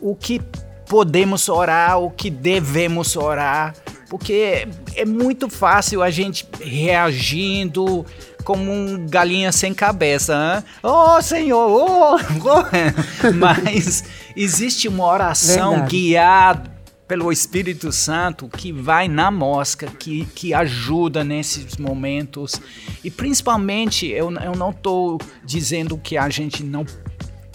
o, 0.00 0.12
o 0.12 0.16
que 0.16 0.40
podemos 0.86 1.48
orar, 1.48 1.98
o 1.98 2.10
que 2.10 2.30
devemos 2.30 3.16
orar, 3.16 3.74
porque 4.08 4.68
é 4.94 5.04
muito 5.04 5.48
fácil 5.48 6.02
a 6.02 6.10
gente 6.10 6.46
reagindo, 6.60 8.06
como 8.46 8.70
um 8.70 9.08
galinha 9.08 9.50
sem 9.50 9.74
cabeça. 9.74 10.64
Oh, 10.80 11.20
Senhor! 11.20 11.68
Oh, 11.68 12.14
oh. 12.46 13.32
Mas 13.34 14.04
existe 14.36 14.86
uma 14.86 15.04
oração 15.04 15.70
Verdade. 15.70 15.90
guiada 15.90 16.76
pelo 17.08 17.32
Espírito 17.32 17.90
Santo 17.90 18.48
que 18.48 18.70
vai 18.70 19.08
na 19.08 19.32
mosca, 19.32 19.88
que, 19.88 20.24
que 20.26 20.54
ajuda 20.54 21.24
nesses 21.24 21.76
momentos. 21.76 22.60
E 23.02 23.10
principalmente, 23.10 24.06
eu, 24.06 24.32
eu 24.34 24.52
não 24.52 24.70
estou 24.70 25.20
dizendo 25.44 25.98
que 25.98 26.16
a 26.16 26.28
gente 26.28 26.62
não 26.62 26.86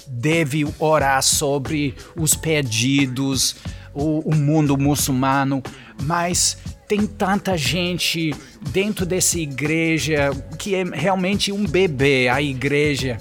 deve 0.06 0.68
orar 0.78 1.24
sobre 1.24 1.96
os 2.18 2.36
pedidos, 2.36 3.56
o, 3.94 4.30
o 4.30 4.36
mundo 4.36 4.78
muçulmano, 4.78 5.64
mas 6.04 6.58
tem 6.92 7.08
tanta 7.08 7.58
gente 7.58 8.36
dentro 8.70 9.06
dessa 9.06 9.40
igreja 9.40 10.30
que 10.60 10.76
é 10.76 10.84
realmente 10.84 11.50
um 11.50 11.66
bebê, 11.66 12.28
a 12.28 12.42
igreja 12.42 13.18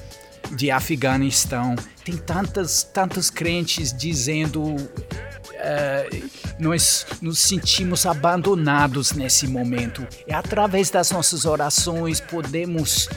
de 0.51 0.73
Afeganistão. 0.73 1.77
Tem 2.05 2.17
tantas, 2.17 2.83
tantos 2.83 3.31
crentes 3.31 3.97
dizendo 3.97 4.65
uh, 4.65 6.31
nós 6.59 7.07
nos 7.23 7.39
sentimos 7.39 8.07
abandonados 8.07 9.13
nesse 9.13 9.47
momento. 9.47 10.05
E 10.27 10.33
através 10.33 10.91
das 10.91 11.13
nossas 11.13 11.45
orações 11.45 12.21
podemos 12.21 13.09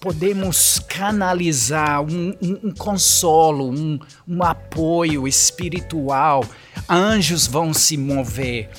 podemos 0.00 0.78
canalizar 0.78 2.00
um, 2.00 2.34
um, 2.40 2.68
um 2.68 2.70
consolo, 2.70 3.68
um, 3.70 3.98
um 4.26 4.42
apoio 4.42 5.28
espiritual. 5.28 6.42
Anjos 6.88 7.46
vão 7.46 7.74
se 7.74 7.98
mover 7.98 8.70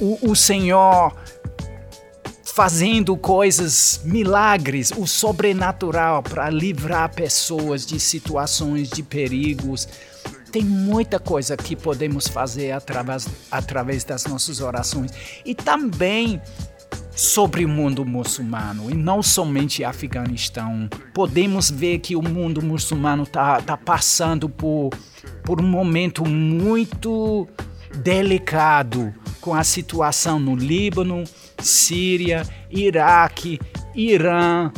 o, 0.00 0.30
o 0.30 0.36
Senhor 0.36 1.14
fazendo 2.58 3.16
coisas, 3.16 4.00
milagres, 4.04 4.90
o 4.96 5.06
sobrenatural 5.06 6.24
para 6.24 6.50
livrar 6.50 7.14
pessoas 7.14 7.86
de 7.86 8.00
situações 8.00 8.88
de 8.88 9.00
perigos. 9.00 9.88
Tem 10.50 10.64
muita 10.64 11.20
coisa 11.20 11.56
que 11.56 11.76
podemos 11.76 12.26
fazer 12.26 12.72
através, 12.72 13.28
através 13.48 14.02
das 14.02 14.26
nossas 14.26 14.60
orações. 14.60 15.12
E 15.44 15.54
também 15.54 16.42
sobre 17.12 17.64
o 17.64 17.68
mundo 17.68 18.04
muçulmano, 18.04 18.90
e 18.90 18.94
não 18.94 19.22
somente 19.22 19.84
Afeganistão. 19.84 20.88
Podemos 21.14 21.70
ver 21.70 22.00
que 22.00 22.16
o 22.16 22.22
mundo 22.22 22.60
muçulmano 22.60 23.22
está 23.22 23.60
tá 23.60 23.76
passando 23.76 24.48
por, 24.48 24.90
por 25.44 25.60
um 25.60 25.66
momento 25.66 26.24
muito 26.26 27.46
delicado 28.02 29.14
com 29.48 29.54
a 29.54 29.64
situação 29.64 30.38
no 30.38 30.54
Líbano, 30.54 31.24
Síria, 31.58 32.46
Iraque, 32.70 33.58
Irã, 33.94 34.70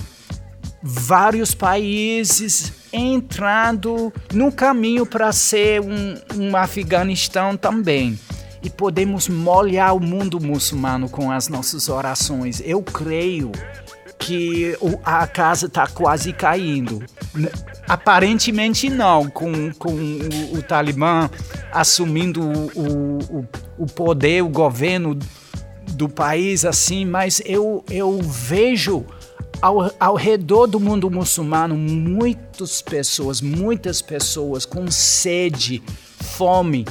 vários 0.81 1.53
países 1.57 2.73
entrando 2.93 4.12
no 4.33 4.53
caminho 4.53 5.05
para 5.05 5.33
ser 5.33 5.81
um, 5.81 6.15
um 6.37 6.57
Afeganistão 6.57 7.57
também. 7.57 8.17
E 8.62 8.71
podemos 8.71 9.29
molhar 9.29 9.97
o 9.97 9.99
mundo 9.99 10.39
muçulmano 10.39 11.09
com 11.09 11.33
as 11.33 11.49
nossas 11.49 11.89
orações. 11.89 12.62
Eu 12.65 12.81
creio 12.81 13.50
que 14.21 14.77
a 15.03 15.27
casa 15.27 15.67
está 15.67 15.87
quase 15.87 16.33
caindo. 16.33 17.03
Aparentemente 17.89 18.89
não, 18.89 19.29
com, 19.29 19.73
com 19.73 19.93
o, 19.93 20.59
o 20.59 20.62
Talibã 20.62 21.29
assumindo 21.73 22.43
o, 22.43 23.19
o, 23.19 23.49
o 23.79 23.87
poder, 23.87 24.43
o 24.43 24.49
governo 24.49 25.19
do 25.93 26.09
país 26.09 26.65
assim, 26.65 27.05
mas 27.05 27.43
eu, 27.45 27.85
eu 27.91 28.21
vejo 28.23 29.05
ao, 29.61 29.91
ao 29.99 30.15
redor 30.15 30.67
do 30.67 30.79
mundo 30.79 31.11
muçulmano 31.11 31.75
muitas 31.75 32.81
pessoas, 32.83 33.41
muitas 33.41 34.00
pessoas 34.00 34.65
com 34.65 34.91
sede, 34.91 35.83
fome 36.21 36.85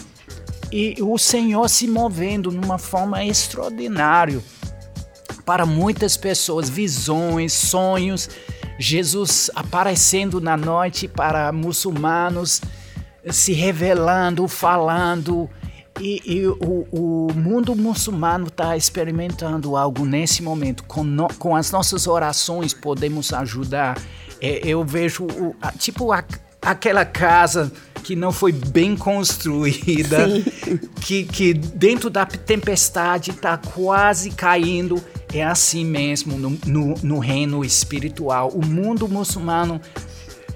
e 0.72 0.96
o 1.02 1.18
Senhor 1.18 1.68
se 1.70 1.88
movendo 1.88 2.52
numa 2.52 2.78
forma 2.78 3.24
extraordinária 3.26 4.42
para 5.50 5.66
muitas 5.66 6.16
pessoas, 6.16 6.70
visões, 6.70 7.54
sonhos, 7.54 8.30
Jesus 8.78 9.50
aparecendo 9.56 10.40
na 10.40 10.56
noite 10.56 11.08
para 11.08 11.52
muçulmanos, 11.52 12.62
se 13.32 13.52
revelando, 13.54 14.48
falando, 14.48 15.50
e, 16.00 16.22
e 16.24 16.46
o, 16.46 16.88
o, 16.92 17.34
mundo 17.34 17.76
muçulmano 17.76 18.46
está 18.46 18.78
experimentando 18.78 19.76
algo 19.76 20.06
nesse 20.06 20.44
momento. 20.44 20.84
Com, 20.84 21.04
no, 21.04 21.28
com 21.40 21.56
as 21.56 21.72
nossas 21.72 22.06
orações 22.06 22.72
podemos 22.72 23.34
ajudar. 23.34 24.00
É, 24.40 24.62
eu 24.64 24.84
vejo, 24.84 25.24
o, 25.24 25.56
tipo, 25.80 26.12
a, 26.12 26.24
aquela 26.62 27.06
casa 27.06 27.72
que 28.04 28.16
não 28.16 28.32
foi 28.32 28.52
bem 28.52 28.96
construída, 28.96 30.28
que, 31.02 31.24
que 31.24 31.56
dentro 31.56 32.08
da 32.12 32.24
tempestade 32.24 33.32
está 33.32 33.58
quase 33.58 34.30
caindo. 34.30 35.04
É 35.34 35.44
assim 35.44 35.86
mesmo 35.86 36.38
no, 36.38 36.58
no, 36.66 36.96
no 37.04 37.20
reino 37.20 37.64
espiritual. 37.64 38.50
O 38.50 38.66
mundo 38.66 39.08
muçulmano, 39.08 39.80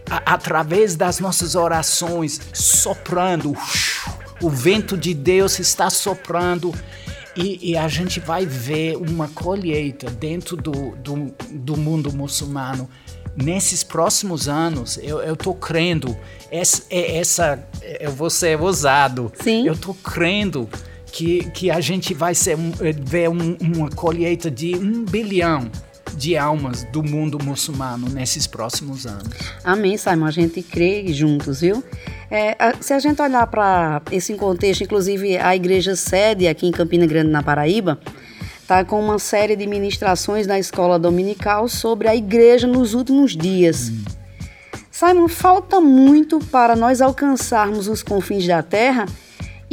a, 0.10 0.34
através 0.34 0.96
das 0.96 1.20
nossas 1.20 1.56
orações, 1.56 2.42
soprando, 2.54 3.56
o 4.42 4.50
vento 4.50 4.98
de 4.98 5.14
Deus 5.14 5.60
está 5.60 5.90
soprando. 5.90 6.74
E, 7.36 7.72
e, 7.72 7.78
a 7.78 7.88
gente 7.88 8.20
vai 8.20 8.46
ver 8.46 8.96
uma 8.96 9.28
colheita 9.28 10.08
dentro 10.12 10.56
do, 10.56 10.96
do, 10.98 11.34
do 11.50 11.76
mundo 11.76 12.14
muçulmano 12.14 12.88
nesses 13.36 13.84
próximos 13.84 14.48
anos, 14.48 15.00
eu 15.02 15.34
estou 15.34 15.56
crendo, 15.56 16.16
essa, 16.52 16.84
é, 16.90 17.18
essa, 17.18 17.68
eu 18.00 18.12
vou 18.12 18.30
ser 18.30 18.60
ousado, 18.60 19.32
Sim. 19.42 19.66
eu 19.66 19.74
estou 19.74 19.94
crendo 19.96 20.70
que, 21.14 21.44
que 21.52 21.70
a 21.70 21.80
gente 21.80 22.12
vai 22.12 22.34
ser, 22.34 22.58
ver 23.06 23.30
um, 23.30 23.56
uma 23.62 23.90
colheita 23.92 24.50
de 24.50 24.76
um 24.76 25.06
bilhão 25.06 25.70
de 26.16 26.36
almas 26.36 26.84
do 26.86 27.04
mundo 27.04 27.38
muçulmano 27.42 28.10
nesses 28.10 28.48
próximos 28.48 29.06
anos. 29.06 29.30
Amém, 29.64 29.96
Simon. 29.96 30.26
A 30.26 30.32
gente 30.32 30.64
crê 30.64 31.06
juntos, 31.14 31.62
viu? 31.62 31.84
É, 32.32 32.56
se 32.82 32.94
a 32.94 33.00
gente 33.00 33.22
olhar 33.22 33.46
para 33.46 34.02
esse 34.12 34.34
contexto, 34.34 34.84
inclusive 34.84 35.38
a 35.38 35.56
igreja 35.56 35.96
sede 35.96 36.48
aqui 36.48 36.68
em 36.68 36.72
Campina 36.72 37.06
Grande, 37.06 37.30
na 37.30 37.44
Paraíba, 37.44 38.00
está 38.60 38.84
com 38.84 39.00
uma 39.00 39.20
série 39.20 39.56
de 39.56 39.68
ministrações 39.68 40.48
na 40.48 40.58
escola 40.58 40.98
dominical 40.98 41.68
sobre 41.68 42.08
a 42.08 42.16
igreja 42.16 42.66
nos 42.66 42.96
últimos 42.96 43.38
dias. 43.38 43.90
Hum. 43.90 44.04
Simon, 44.90 45.28
falta 45.28 45.80
muito 45.80 46.40
para 46.40 46.76
nós 46.76 47.02
alcançarmos 47.02 47.88
os 47.88 48.02
confins 48.02 48.48
da 48.48 48.64
terra 48.64 49.06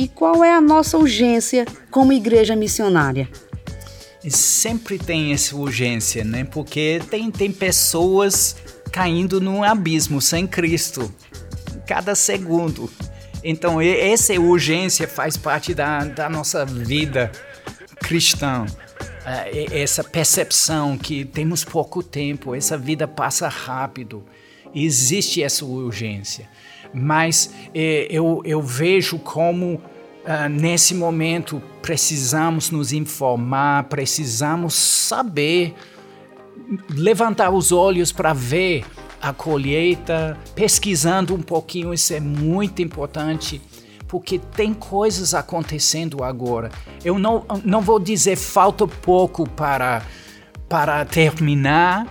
e 0.00 0.08
qual 0.08 0.42
é 0.42 0.50
a 0.50 0.62
nossa 0.62 0.96
urgência 0.96 1.66
como 1.90 2.10
igreja 2.10 2.56
missionária? 2.56 3.28
Sempre 4.30 4.98
tem 4.98 5.34
essa 5.34 5.54
urgência, 5.54 6.24
né? 6.24 6.42
Porque 6.42 7.02
tem, 7.10 7.30
tem 7.30 7.52
pessoas 7.52 8.56
caindo 8.90 9.42
num 9.42 9.62
abismo 9.62 10.18
sem 10.18 10.46
Cristo 10.46 11.14
cada 11.86 12.14
segundo. 12.14 12.90
Então, 13.44 13.78
essa 13.78 14.32
urgência 14.40 15.06
faz 15.06 15.36
parte 15.36 15.74
da, 15.74 16.02
da 16.02 16.30
nossa 16.30 16.64
vida 16.64 17.30
cristã. 17.98 18.64
É, 19.26 19.82
essa 19.82 20.02
percepção 20.02 20.96
que 20.96 21.26
temos 21.26 21.62
pouco 21.62 22.02
tempo, 22.02 22.54
essa 22.54 22.78
vida 22.78 23.06
passa 23.06 23.48
rápido, 23.48 24.24
existe 24.74 25.42
essa 25.42 25.62
urgência. 25.62 26.48
Mas 26.92 27.52
é, 27.74 28.06
eu, 28.10 28.42
eu 28.44 28.60
vejo 28.60 29.18
como 29.18 29.80
Uh, 30.20 30.50
nesse 30.50 30.94
momento 30.94 31.62
precisamos 31.80 32.70
nos 32.70 32.92
informar, 32.92 33.84
precisamos 33.84 34.74
saber, 34.74 35.74
levantar 36.90 37.50
os 37.50 37.72
olhos 37.72 38.12
para 38.12 38.34
ver 38.34 38.84
a 39.20 39.32
colheita, 39.32 40.38
pesquisando 40.54 41.34
um 41.34 41.40
pouquinho, 41.40 41.94
isso 41.94 42.12
é 42.12 42.20
muito 42.20 42.82
importante 42.82 43.62
porque 44.06 44.40
tem 44.40 44.74
coisas 44.74 45.34
acontecendo 45.34 46.24
agora. 46.24 46.70
Eu 47.04 47.16
não, 47.16 47.44
não 47.64 47.80
vou 47.80 48.00
dizer 48.00 48.34
falta 48.34 48.86
pouco 48.86 49.48
para, 49.48 50.02
para 50.68 51.04
terminar 51.04 52.06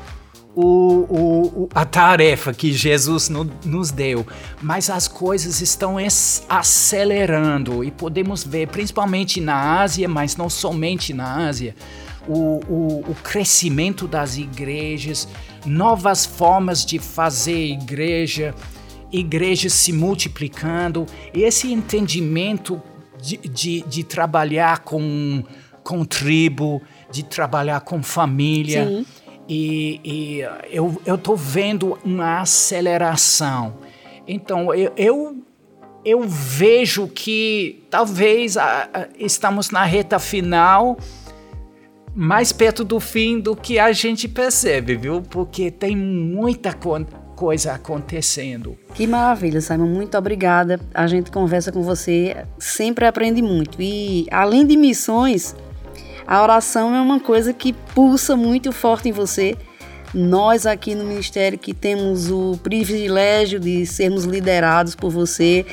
o, 0.56 0.64
o, 0.64 1.70
a 1.74 1.86
tarefa 1.86 2.54
que 2.54 2.74
Jesus 2.74 3.30
no, 3.30 3.50
nos 3.64 3.92
deu, 3.92 4.26
mas 4.62 4.90
as 4.90 5.08
coisas 5.08 5.62
estão 5.62 5.96
acelerando 6.50 7.84
e 7.84 7.92
podemos 7.92 8.44
ver, 8.44 8.68
principalmente 8.68 9.40
na 9.40 9.82
Ásia, 9.82 10.08
mas 10.08 10.36
não 10.36 10.50
somente 10.50 11.14
na 11.14 11.48
Ásia, 11.48 11.76
o, 12.28 12.60
o, 12.68 13.06
o 13.12 13.16
crescimento 13.24 14.08
das 14.08 14.38
igrejas, 14.38 15.28
novas 15.66 16.26
formas 16.26 16.86
de 16.86 17.00
fazer 17.00 17.66
igreja 17.66 18.54
igrejas 19.12 19.74
se 19.74 19.92
multiplicando, 19.92 21.06
esse 21.34 21.72
entendimento 21.72 22.82
de, 23.22 23.38
de, 23.38 23.82
de 23.82 24.04
trabalhar 24.04 24.80
com, 24.80 25.44
com 25.84 26.06
tribo, 26.06 26.82
de 27.12 27.24
trabalhar 27.24 27.82
com 27.82 28.02
família. 28.04 28.86
Sim. 28.86 29.06
E, 29.50 30.00
e 30.04 30.40
eu 30.72 31.16
estou 31.16 31.36
vendo 31.36 31.98
uma 32.06 32.42
aceleração. 32.42 33.78
Então, 34.28 34.72
eu, 34.72 34.94
eu, 34.96 35.38
eu 36.06 36.22
vejo 36.22 37.08
que 37.08 37.84
talvez 37.90 38.58
a, 38.58 38.88
a, 38.94 39.08
estamos 39.18 39.72
na 39.72 39.84
reta 39.84 40.20
final 40.20 41.00
mais 42.14 42.52
perto 42.52 42.84
do 42.84 43.00
fim 43.00 43.40
do 43.40 43.56
que 43.56 43.80
a 43.80 43.92
gente 43.92 44.28
percebe, 44.28 44.96
viu? 44.96 45.22
Porque 45.22 45.72
tem 45.72 45.96
muita 45.96 46.76
coisa 47.36 47.74
acontecendo. 47.74 48.78
Que 48.94 49.08
maravilha, 49.08 49.62
Simon. 49.62 49.88
Muito 49.88 50.18
obrigada. 50.18 50.80
A 50.94 51.08
gente 51.08 51.32
conversa 51.32 51.72
com 51.72 51.82
você, 51.82 52.46
sempre 52.60 53.08
aprende 53.08 53.42
muito. 53.42 53.82
E 53.82 54.28
além 54.30 54.66
de 54.66 54.76
missões, 54.76 55.56
a 56.30 56.44
oração 56.44 56.96
é 56.96 57.02
uma 57.02 57.20
coisa 57.20 57.52
que 57.52 57.74
pulsa 57.74 58.36
muito 58.36 58.72
forte 58.72 59.10
em 59.10 59.12
você. 59.12 59.58
Nós 60.14 60.68
aqui 60.68 60.94
no 60.94 61.04
Ministério 61.04 61.58
que 61.58 61.74
temos 61.74 62.30
o 62.30 62.56
privilégio 62.62 63.60
de 63.60 63.84
sermos 63.88 64.26
liderados 64.26 64.94
por 64.94 65.10
você, 65.10 65.66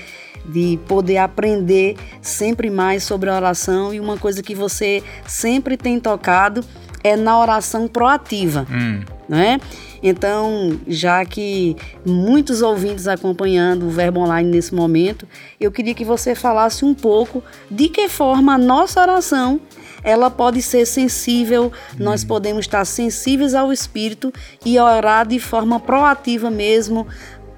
de 0.47 0.79
poder 0.89 1.19
aprender 1.19 1.95
sempre 2.23 2.71
mais 2.71 3.03
sobre 3.05 3.29
a 3.29 3.37
oração 3.37 3.93
e 3.93 4.01
uma 4.01 4.17
coisa 4.17 4.43
que 4.43 4.55
você 4.55 5.03
sempre 5.27 5.77
tem 5.77 6.01
tocado 6.01 6.65
é 7.05 7.17
na 7.17 7.39
oração 7.39 7.87
proativa, 7.87 8.67
hum. 8.71 9.03
né? 9.29 9.61
Então, 10.03 10.81
já 10.89 11.23
que 11.27 11.77
muitos 12.05 12.63
ouvintes 12.63 13.07
acompanhando 13.07 13.87
o 13.87 13.91
Verbo 13.91 14.21
Online 14.21 14.51
nesse 14.51 14.75
momento, 14.75 15.29
eu 15.61 15.71
queria 15.71 15.95
que 15.95 16.05
você 16.05 16.35
falasse 16.35 16.83
um 16.83 16.95
pouco 16.95 17.45
de 17.71 17.91
que 17.91 18.09
forma 18.09 18.55
a 18.55 18.59
nossa 18.59 19.03
oração 19.03 19.61
ela 20.07 20.31
pode 20.31 20.63
ser 20.63 20.87
sensível, 20.87 21.73
nós 21.99 22.23
hum. 22.23 22.29
podemos 22.29 22.61
estar 22.61 22.85
sensíveis 22.85 23.55
ao 23.55 23.73
Espírito 23.73 24.33
e 24.65 24.79
orar 24.79 25.27
de 25.27 25.41
forma 25.41 25.81
proativa 25.81 26.49
mesmo, 26.49 27.07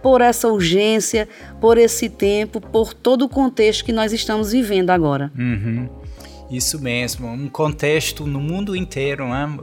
por 0.02 0.20
essa 0.20 0.48
urgência, 0.48 1.28
por 1.60 1.76
esse 1.76 2.08
tempo, 2.08 2.60
por 2.60 2.94
todo 2.94 3.26
o 3.26 3.28
contexto 3.28 3.84
que 3.84 3.92
nós 3.92 4.12
estamos 4.12 4.52
vivendo 4.52 4.90
agora. 4.90 5.30
Uhum. 5.36 5.88
Isso 6.50 6.80
mesmo, 6.80 7.28
um 7.28 7.46
contexto 7.46 8.26
no 8.26 8.40
mundo 8.40 8.74
inteiro, 8.74 9.28
né? 9.28 9.58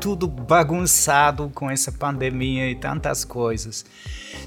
Tudo 0.00 0.26
bagunçado 0.26 1.50
com 1.54 1.70
essa 1.70 1.92
pandemia 1.92 2.70
e 2.70 2.74
tantas 2.74 3.22
coisas. 3.22 3.84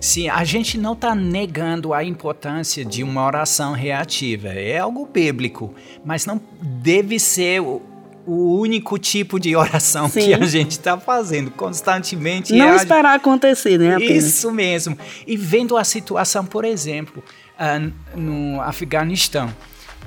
Sim, 0.01 0.27
a 0.29 0.43
gente 0.43 0.79
não 0.79 0.93
está 0.93 1.13
negando 1.13 1.93
a 1.93 2.03
importância 2.03 2.83
de 2.83 3.03
uma 3.03 3.23
oração 3.23 3.73
reativa, 3.73 4.47
é 4.47 4.79
algo 4.79 5.05
bíblico, 5.05 5.75
mas 6.03 6.25
não 6.25 6.41
deve 6.59 7.19
ser 7.19 7.61
o, 7.61 7.83
o 8.25 8.59
único 8.59 8.97
tipo 8.97 9.39
de 9.39 9.55
oração 9.55 10.09
Sim. 10.09 10.21
que 10.21 10.33
a 10.33 10.43
gente 10.45 10.71
está 10.71 10.99
fazendo 10.99 11.51
constantemente. 11.51 12.51
Não 12.51 12.69
é 12.69 12.75
esperar 12.77 13.11
a... 13.11 13.15
acontecer, 13.15 13.77
né? 13.77 13.95
Apenas. 13.95 14.25
Isso 14.25 14.51
mesmo. 14.51 14.97
E 15.27 15.37
vendo 15.37 15.77
a 15.77 15.83
situação, 15.83 16.43
por 16.43 16.65
exemplo, 16.65 17.23
uh, 17.59 18.19
no 18.19 18.59
Afeganistão. 18.59 19.53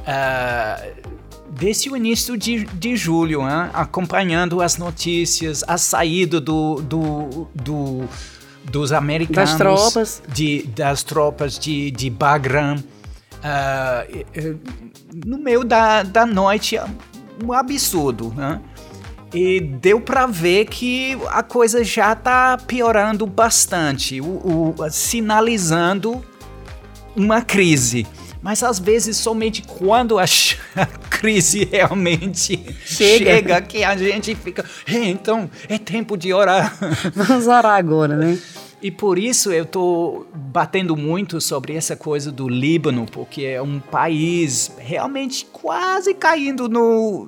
Uh, 0.01 1.19
desde 1.51 1.91
o 1.91 1.97
início 1.97 2.37
de, 2.37 2.65
de 2.65 2.97
julho, 2.97 3.43
hein? 3.43 3.71
acompanhando 3.73 4.61
as 4.61 4.77
notícias, 4.79 5.65
a 5.67 5.79
saída 5.79 6.41
do, 6.41 6.81
do, 6.83 7.49
do 7.55 8.09
dos 8.71 8.93
americanos, 8.93 9.51
das 9.51 9.59
tropas, 9.59 10.23
de, 10.29 10.63
das 10.75 11.03
tropas 11.03 11.59
de, 11.59 11.91
de 11.91 12.11
Bagram. 12.11 12.77
Uh, 13.39 14.59
no 15.25 15.39
meio 15.39 15.65
da, 15.65 16.03
da 16.03 16.27
noite, 16.27 16.79
um 17.43 17.53
absurdo, 17.53 18.33
né? 18.37 18.61
E 19.33 19.61
deu 19.61 20.01
para 20.01 20.27
ver 20.27 20.65
que 20.67 21.19
a 21.29 21.43
coisa 21.43 21.85
já 21.85 22.13
está 22.15 22.57
piorando 22.57 23.27
bastante, 23.27 24.21
o, 24.21 24.75
o, 24.75 24.91
sinalizando 24.91 26.25
uma 27.15 27.43
crise. 27.43 28.07
Mas 28.41 28.63
às 28.63 28.79
vezes 28.79 29.17
somente 29.17 29.63
quando 29.63 30.19
a, 30.19 30.25
a 30.25 30.87
crise 31.11 31.65
realmente 31.65 32.59
chega. 32.85 33.25
chega. 33.25 33.61
que 33.63 33.83
a 33.85 33.97
gente 33.97 34.35
fica, 34.35 34.65
então 34.87 35.51
é 35.69 35.79
tempo 35.79 36.17
de 36.17 36.33
orar. 36.33 36.77
Vamos 37.15 37.47
orar 37.47 37.77
agora, 37.77 38.17
né? 38.17 38.39
E 38.81 38.93
por 38.93 39.19
isso 39.19 39.53
eu 39.53 39.65
estou 39.65 40.29
batendo 40.33 40.97
muito 40.97 41.41
sobre 41.41 41.75
essa 41.75 41.97
coisa 41.97 42.31
do 42.31 42.49
Líbano, 42.49 43.07
porque 43.11 43.43
é 43.43 43.61
um 43.61 43.81
país 43.81 44.71
realmente 44.79 45.47
quase 45.53 46.15
caindo 46.15 46.69
no 46.69 47.27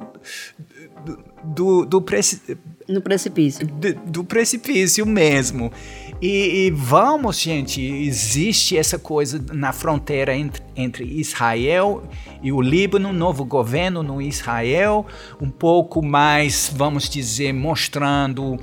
do, 1.42 1.84
do 1.84 2.00
preci... 2.00 2.40
no 2.88 3.00
precipício. 3.00 3.66
Do, 3.66 3.94
do 3.94 4.24
precipício 4.24 5.04
mesmo. 5.04 5.72
E, 6.20 6.66
e, 6.66 6.70
vamos, 6.70 7.40
gente, 7.40 7.80
existe 7.80 8.76
essa 8.76 8.98
coisa 8.98 9.42
na 9.54 9.72
fronteira 9.72 10.36
entre, 10.36 10.62
entre 10.76 11.04
Israel 11.04 12.02
e 12.42 12.52
o 12.52 12.60
Líbano, 12.60 13.10
novo 13.10 13.42
governo 13.42 14.02
no 14.02 14.20
Israel, 14.20 15.06
um 15.40 15.48
pouco 15.48 16.04
mais, 16.04 16.70
vamos 16.76 17.08
dizer, 17.08 17.54
mostrando 17.54 18.58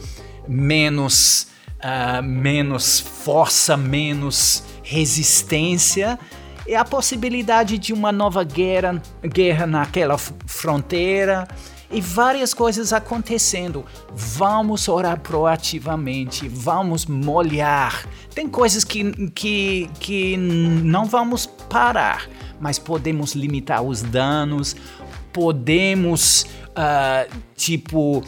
menos, 0.47 1.47
uh, 1.79 2.21
menos 2.21 2.99
força, 2.99 3.75
menos 3.75 4.63
resistência 4.83 6.19
e 6.67 6.75
a 6.75 6.85
possibilidade 6.85 7.79
de 7.79 7.91
uma 7.91 8.11
nova 8.11 8.43
guerra, 8.43 9.01
guerra 9.23 9.65
naquela 9.65 10.17
fronteira 10.17 11.47
e 11.89 12.01
várias 12.01 12.53
coisas 12.53 12.91
acontecendo. 12.91 13.85
Vamos 14.13 14.87
orar 14.87 15.19
proativamente, 15.19 16.47
vamos 16.47 17.05
molhar. 17.05 18.05
Tem 18.33 18.47
coisas 18.47 18.83
que, 18.83 19.29
que, 19.31 19.89
que 19.99 20.37
não 20.37 21.05
vamos 21.05 21.45
parar, 21.45 22.29
mas 22.59 22.77
podemos 22.77 23.33
limitar 23.33 23.81
os 23.81 24.01
danos, 24.01 24.75
podemos, 25.31 26.45
uh, 26.69 27.31
tipo, 27.55 28.23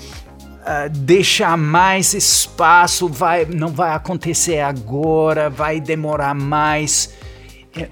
Uh, 0.60 0.90
deixar 0.90 1.58
mais 1.58 2.14
espaço, 2.14 3.08
vai, 3.08 3.46
não 3.46 3.70
vai 3.70 3.92
acontecer 3.92 4.60
agora, 4.60 5.50
vai 5.50 5.80
demorar 5.80 6.36
mais. 6.36 7.14
É, 7.76 7.90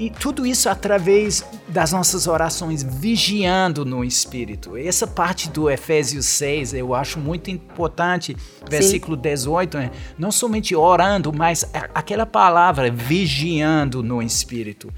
e 0.00 0.08
tudo 0.08 0.46
isso 0.46 0.66
através 0.70 1.44
das 1.68 1.92
nossas 1.92 2.26
orações, 2.26 2.82
vigiando 2.82 3.84
no 3.84 4.02
Espírito. 4.02 4.74
Essa 4.74 5.06
parte 5.06 5.50
do 5.50 5.68
Efésios 5.68 6.24
6 6.24 6.72
eu 6.72 6.94
acho 6.94 7.20
muito 7.20 7.50
importante, 7.50 8.34
versículo 8.66 9.14
Sim. 9.16 9.22
18, 9.22 9.78
né? 9.78 9.90
não 10.18 10.32
somente 10.32 10.74
orando, 10.74 11.30
mas 11.34 11.70
aquela 11.94 12.24
palavra, 12.24 12.90
vigiando 12.90 14.02
no 14.02 14.22
Espírito. 14.22 14.90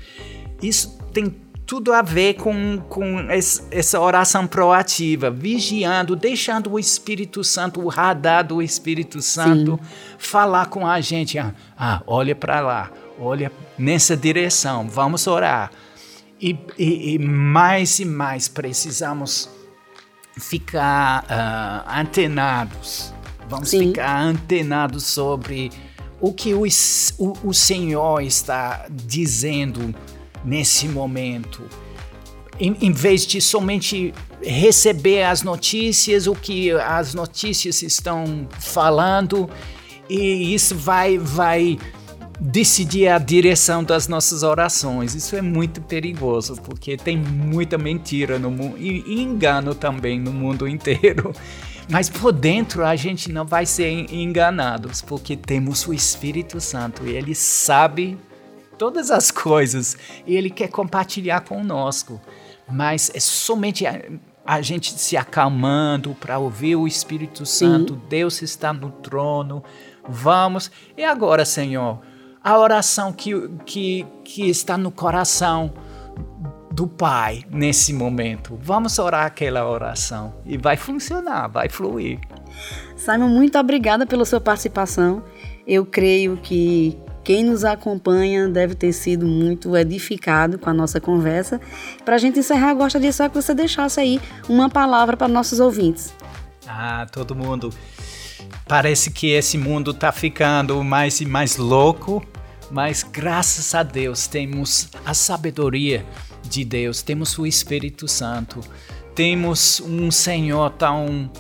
Isso 0.63 0.97
tem 1.13 1.35
tudo 1.67 1.93
a 1.93 2.01
ver 2.01 2.35
com, 2.35 2.79
com 2.89 3.19
essa 3.29 4.01
oração 4.01 4.47
proativa, 4.47 5.33
vigiando, 5.33 6.15
deixando 6.15 6.71
o 6.71 6.79
Espírito 6.79 7.43
Santo, 7.43 7.81
o 7.81 7.89
radar 7.89 8.47
do 8.47 8.63
Espírito 8.63 9.21
Santo, 9.21 9.81
Sim. 9.83 9.89
falar 10.17 10.67
com 10.67 10.87
a 10.87 11.01
gente. 11.01 11.41
Ah, 11.41 11.53
ah 11.77 12.03
olha 12.07 12.37
para 12.37 12.61
lá, 12.61 12.91
olha 13.19 13.51
nessa 13.83 14.17
direção, 14.17 14.89
vamos 14.89 15.27
orar. 15.27 15.73
E, 16.41 16.57
e, 16.79 17.15
e 17.15 17.19
mais 17.19 17.99
e 17.99 18.05
mais 18.05 18.49
precisamos 18.49 19.49
ficar 20.39 21.25
uh, 21.25 22.01
antenados. 22.01 23.13
Vamos 23.49 23.71
Sim. 23.71 23.89
ficar 23.89 24.23
antenados 24.23 25.05
sobre 25.05 25.71
o 26.21 26.33
que 26.33 26.55
o, 26.55 26.63
o, 26.63 27.49
o 27.49 27.53
Senhor 27.53 28.23
está 28.23 28.87
dizendo 28.89 29.95
nesse 30.45 30.87
momento. 30.89 31.63
Em, 32.59 32.77
em, 32.81 32.93
vez 32.93 33.27
de 33.27 33.41
somente 33.41 34.15
receber 34.41 35.25
as 35.25 35.43
notícias, 35.43 36.27
o 36.27 36.35
que 36.35 36.71
as 36.71 37.15
notícias 37.15 37.83
estão 37.83 38.47
falando, 38.61 39.51
e 40.09 40.55
isso 40.55 40.77
vai, 40.77 41.19
vai 41.19 41.79
decidir 42.45 43.07
a 43.07 43.19
direção 43.19 43.85
das 43.85 44.09
nossas 44.09 44.43
orações. 44.43 45.15
Isso 45.15 45.37
é 45.37 45.41
muito 45.41 45.81
perigoso, 45.81 46.61
porque 46.61 46.97
tem 46.97 47.17
muita 47.17 47.79
mentira 47.79 48.37
no 48.37 48.51
mundo 48.51 48.77
e 48.79 49.23
engano 49.23 49.77
também 49.77 50.19
no 50.19 50.33
mundo 50.33 50.67
inteiro. 50.67 51.33
Mas 51.89 52.09
por 52.09 52.33
dentro 52.33 52.85
a 52.85 52.97
gente 52.97 53.31
não 53.31 53.45
vai 53.45 53.65
ser 53.65 54.13
enganados, 54.13 55.01
porque 55.01 55.37
temos 55.37 55.87
o 55.87 55.95
Espírito 55.95 56.61
Santo 56.61 57.07
e 57.07 57.11
ele 57.11 57.33
sabe 57.33 58.19
todas 58.77 59.13
as 59.13 59.31
coisas 59.31 59.97
e 60.27 60.35
ele 60.35 60.51
quer 60.51 60.69
compartilhar 60.69 61.43
conosco. 61.43 62.21
Mas 62.69 63.09
é 63.15 63.21
somente 63.21 63.87
a, 63.87 64.03
a 64.45 64.61
gente 64.61 64.99
se 64.99 65.17
acalmando 65.17 66.13
para 66.15 66.41
ouvir 66.41 66.75
o 66.75 66.89
Espírito 66.89 67.47
Santo. 67.47 67.95
Sim. 67.95 68.01
Deus 68.09 68.43
está 68.43 68.73
no 68.73 68.91
trono. 68.91 69.63
Vamos. 70.09 70.73
E 70.97 71.05
agora, 71.05 71.45
Senhor? 71.45 72.01
A 72.43 72.59
oração 72.59 73.13
que, 73.13 73.49
que, 73.65 74.07
que 74.25 74.49
está 74.49 74.77
no 74.77 74.91
coração 74.91 75.73
do 76.73 76.89
Pai 76.89 77.45
nesse 77.51 77.93
momento. 77.93 78.59
Vamos 78.61 78.99
orar 78.99 79.27
aquela 79.27 79.69
oração 79.69 80.35
e 80.47 80.57
vai 80.57 80.77
funcionar, 80.77 81.49
vai 81.49 81.69
fluir. 81.69 82.19
Simon, 82.97 83.29
muito 83.29 83.59
obrigada 83.59 84.07
pela 84.07 84.25
sua 84.25 84.41
participação. 84.41 85.23
Eu 85.67 85.85
creio 85.85 86.37
que 86.39 86.99
quem 87.23 87.45
nos 87.45 87.65
acompanha 87.65 88.49
deve 88.49 88.75
ter 88.75 88.93
sido 88.93 89.27
muito 89.27 89.77
edificado 89.77 90.59
com 90.59 90.69
a 90.69 90.75
nossa 90.75 91.01
conversa. 91.01 91.61
Para 92.05 92.17
a 92.17 92.19
gente 92.19 92.39
encerrar, 92.39 92.75
gostaria 92.75 93.13
só 93.13 93.29
que 93.29 93.35
você 93.35 93.55
deixasse 93.55 94.01
aí 94.01 94.21
uma 94.49 94.69
palavra 94.69 95.17
para 95.17 95.29
nossos 95.29 95.61
ouvintes. 95.61 96.13
Ah, 96.67 97.07
todo 97.13 97.35
mundo. 97.35 97.71
Parece 98.67 99.11
que 99.11 99.31
esse 99.31 99.59
mundo 99.59 99.91
está 99.91 100.11
ficando 100.11 100.83
mais 100.83 101.21
e 101.21 101.27
mais 101.27 101.57
louco 101.57 102.25
mas 102.73 103.03
graças 103.03 103.75
a 103.75 103.83
Deus 103.83 104.27
temos 104.27 104.89
a 105.05 105.13
sabedoria 105.13 106.05
de 106.43 106.65
Deus, 106.65 107.03
temos 107.03 107.39
o 107.39 107.47
Espírito 107.47 108.09
Santo, 108.09 108.61
temos 109.15 109.81
um 109.81 110.11
Senhor 110.11 110.71
tão, 110.71 111.31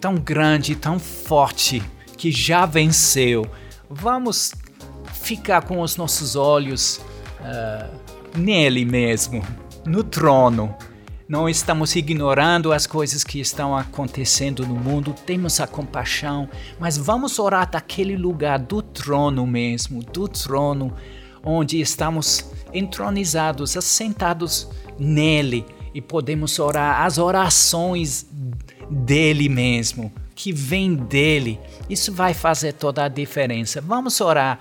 tão 0.00 0.14
grande, 0.14 0.74
tão 0.74 0.98
forte, 0.98 1.82
que 2.16 2.30
já 2.30 2.64
venceu. 2.64 3.46
Vamos 3.90 4.52
ficar 5.12 5.62
com 5.62 5.80
os 5.80 5.96
nossos 5.96 6.36
olhos 6.36 7.00
uh, 7.40 8.38
nele 8.38 8.84
mesmo, 8.84 9.44
no 9.84 10.02
trono 10.02 10.74
não 11.32 11.48
estamos 11.48 11.96
ignorando 11.96 12.74
as 12.74 12.86
coisas 12.86 13.24
que 13.24 13.40
estão 13.40 13.74
acontecendo 13.74 14.66
no 14.66 14.74
mundo, 14.74 15.14
temos 15.24 15.60
a 15.60 15.66
compaixão, 15.66 16.46
mas 16.78 16.98
vamos 16.98 17.38
orar 17.38 17.70
daquele 17.70 18.18
lugar 18.18 18.58
do 18.58 18.82
trono 18.82 19.46
mesmo, 19.46 20.02
do 20.02 20.28
trono, 20.28 20.92
onde 21.42 21.80
estamos 21.80 22.44
entronizados, 22.70 23.78
assentados 23.78 24.68
nele 24.98 25.64
e 25.94 26.02
podemos 26.02 26.58
orar 26.58 27.00
as 27.00 27.16
orações 27.16 28.26
dele 28.90 29.48
mesmo, 29.48 30.12
que 30.34 30.52
vem 30.52 30.94
dele. 30.94 31.58
Isso 31.88 32.12
vai 32.12 32.34
fazer 32.34 32.74
toda 32.74 33.04
a 33.04 33.08
diferença. 33.08 33.80
Vamos 33.80 34.20
orar. 34.20 34.60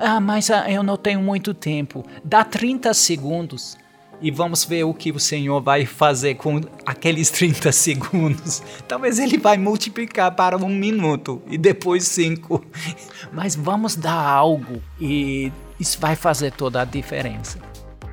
Ah, 0.00 0.20
mas 0.20 0.50
ah, 0.50 0.70
eu 0.70 0.82
não 0.82 0.96
tenho 0.96 1.20
muito 1.20 1.52
tempo. 1.52 2.02
Dá 2.24 2.42
30 2.44 2.94
segundos 2.94 3.76
e 4.20 4.30
vamos 4.30 4.64
ver 4.64 4.84
o 4.84 4.92
que 4.92 5.10
o 5.10 5.20
Senhor 5.20 5.60
vai 5.60 5.86
fazer 5.86 6.34
com 6.34 6.60
aqueles 6.84 7.30
30 7.30 7.70
segundos. 7.72 8.62
Talvez 8.86 9.18
ele 9.18 9.38
vai 9.38 9.56
multiplicar 9.56 10.34
para 10.34 10.56
um 10.56 10.68
minuto 10.68 11.40
e 11.48 11.56
depois 11.56 12.04
cinco. 12.04 12.64
Mas 13.32 13.54
vamos 13.54 13.94
dar 13.94 14.20
algo 14.20 14.82
e 15.00 15.52
isso 15.78 15.98
vai 16.00 16.16
fazer 16.16 16.52
toda 16.52 16.82
a 16.82 16.84
diferença. 16.84 17.58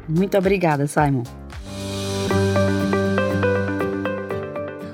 Muito 0.08 0.38
obrigada, 0.38 0.86
Simon. 0.86 1.24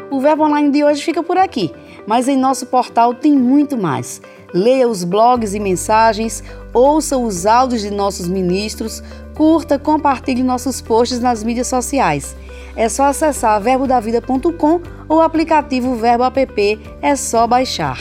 O 0.09 0.19
Verbo 0.19 0.43
Online 0.45 0.71
de 0.71 0.83
hoje 0.83 1.01
fica 1.01 1.23
por 1.23 1.37
aqui, 1.37 1.73
mas 2.05 2.27
em 2.27 2.37
nosso 2.37 2.67
portal 2.67 3.13
tem 3.13 3.33
muito 3.33 3.75
mais. 3.77 4.21
Leia 4.53 4.87
os 4.87 5.03
blogs 5.03 5.53
e 5.55 5.59
mensagens, 5.59 6.43
ouça 6.73 7.17
os 7.17 7.45
áudios 7.45 7.81
de 7.81 7.89
nossos 7.89 8.27
ministros, 8.27 9.01
curta, 9.35 9.79
compartilhe 9.79 10.43
nossos 10.43 10.81
posts 10.81 11.19
nas 11.19 11.43
mídias 11.43 11.67
sociais. 11.67 12.35
É 12.75 12.87
só 12.87 13.05
acessar 13.05 13.59
verbodavida.com 13.61 14.81
ou 15.07 15.17
o 15.17 15.21
aplicativo 15.21 15.95
Verbo 15.95 16.23
App, 16.23 16.79
é 17.01 17.15
só 17.15 17.47
baixar. 17.47 17.99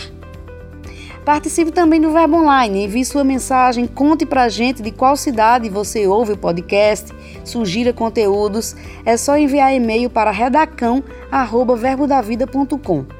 Participe 1.24 1.70
também 1.70 2.00
do 2.00 2.12
Verbo 2.12 2.38
Online, 2.38 2.84
envie 2.84 3.04
sua 3.04 3.22
mensagem, 3.22 3.86
conte 3.86 4.24
pra 4.24 4.48
gente 4.48 4.80
de 4.82 4.90
qual 4.90 5.16
cidade 5.16 5.68
você 5.68 6.06
ouve 6.06 6.32
o 6.32 6.36
podcast, 6.36 7.12
sugira 7.44 7.92
conteúdos. 7.92 8.74
É 9.04 9.16
só 9.16 9.36
enviar 9.36 9.74
e-mail 9.74 10.08
para 10.08 10.30
redacão@verbodavida.com. 10.30 13.19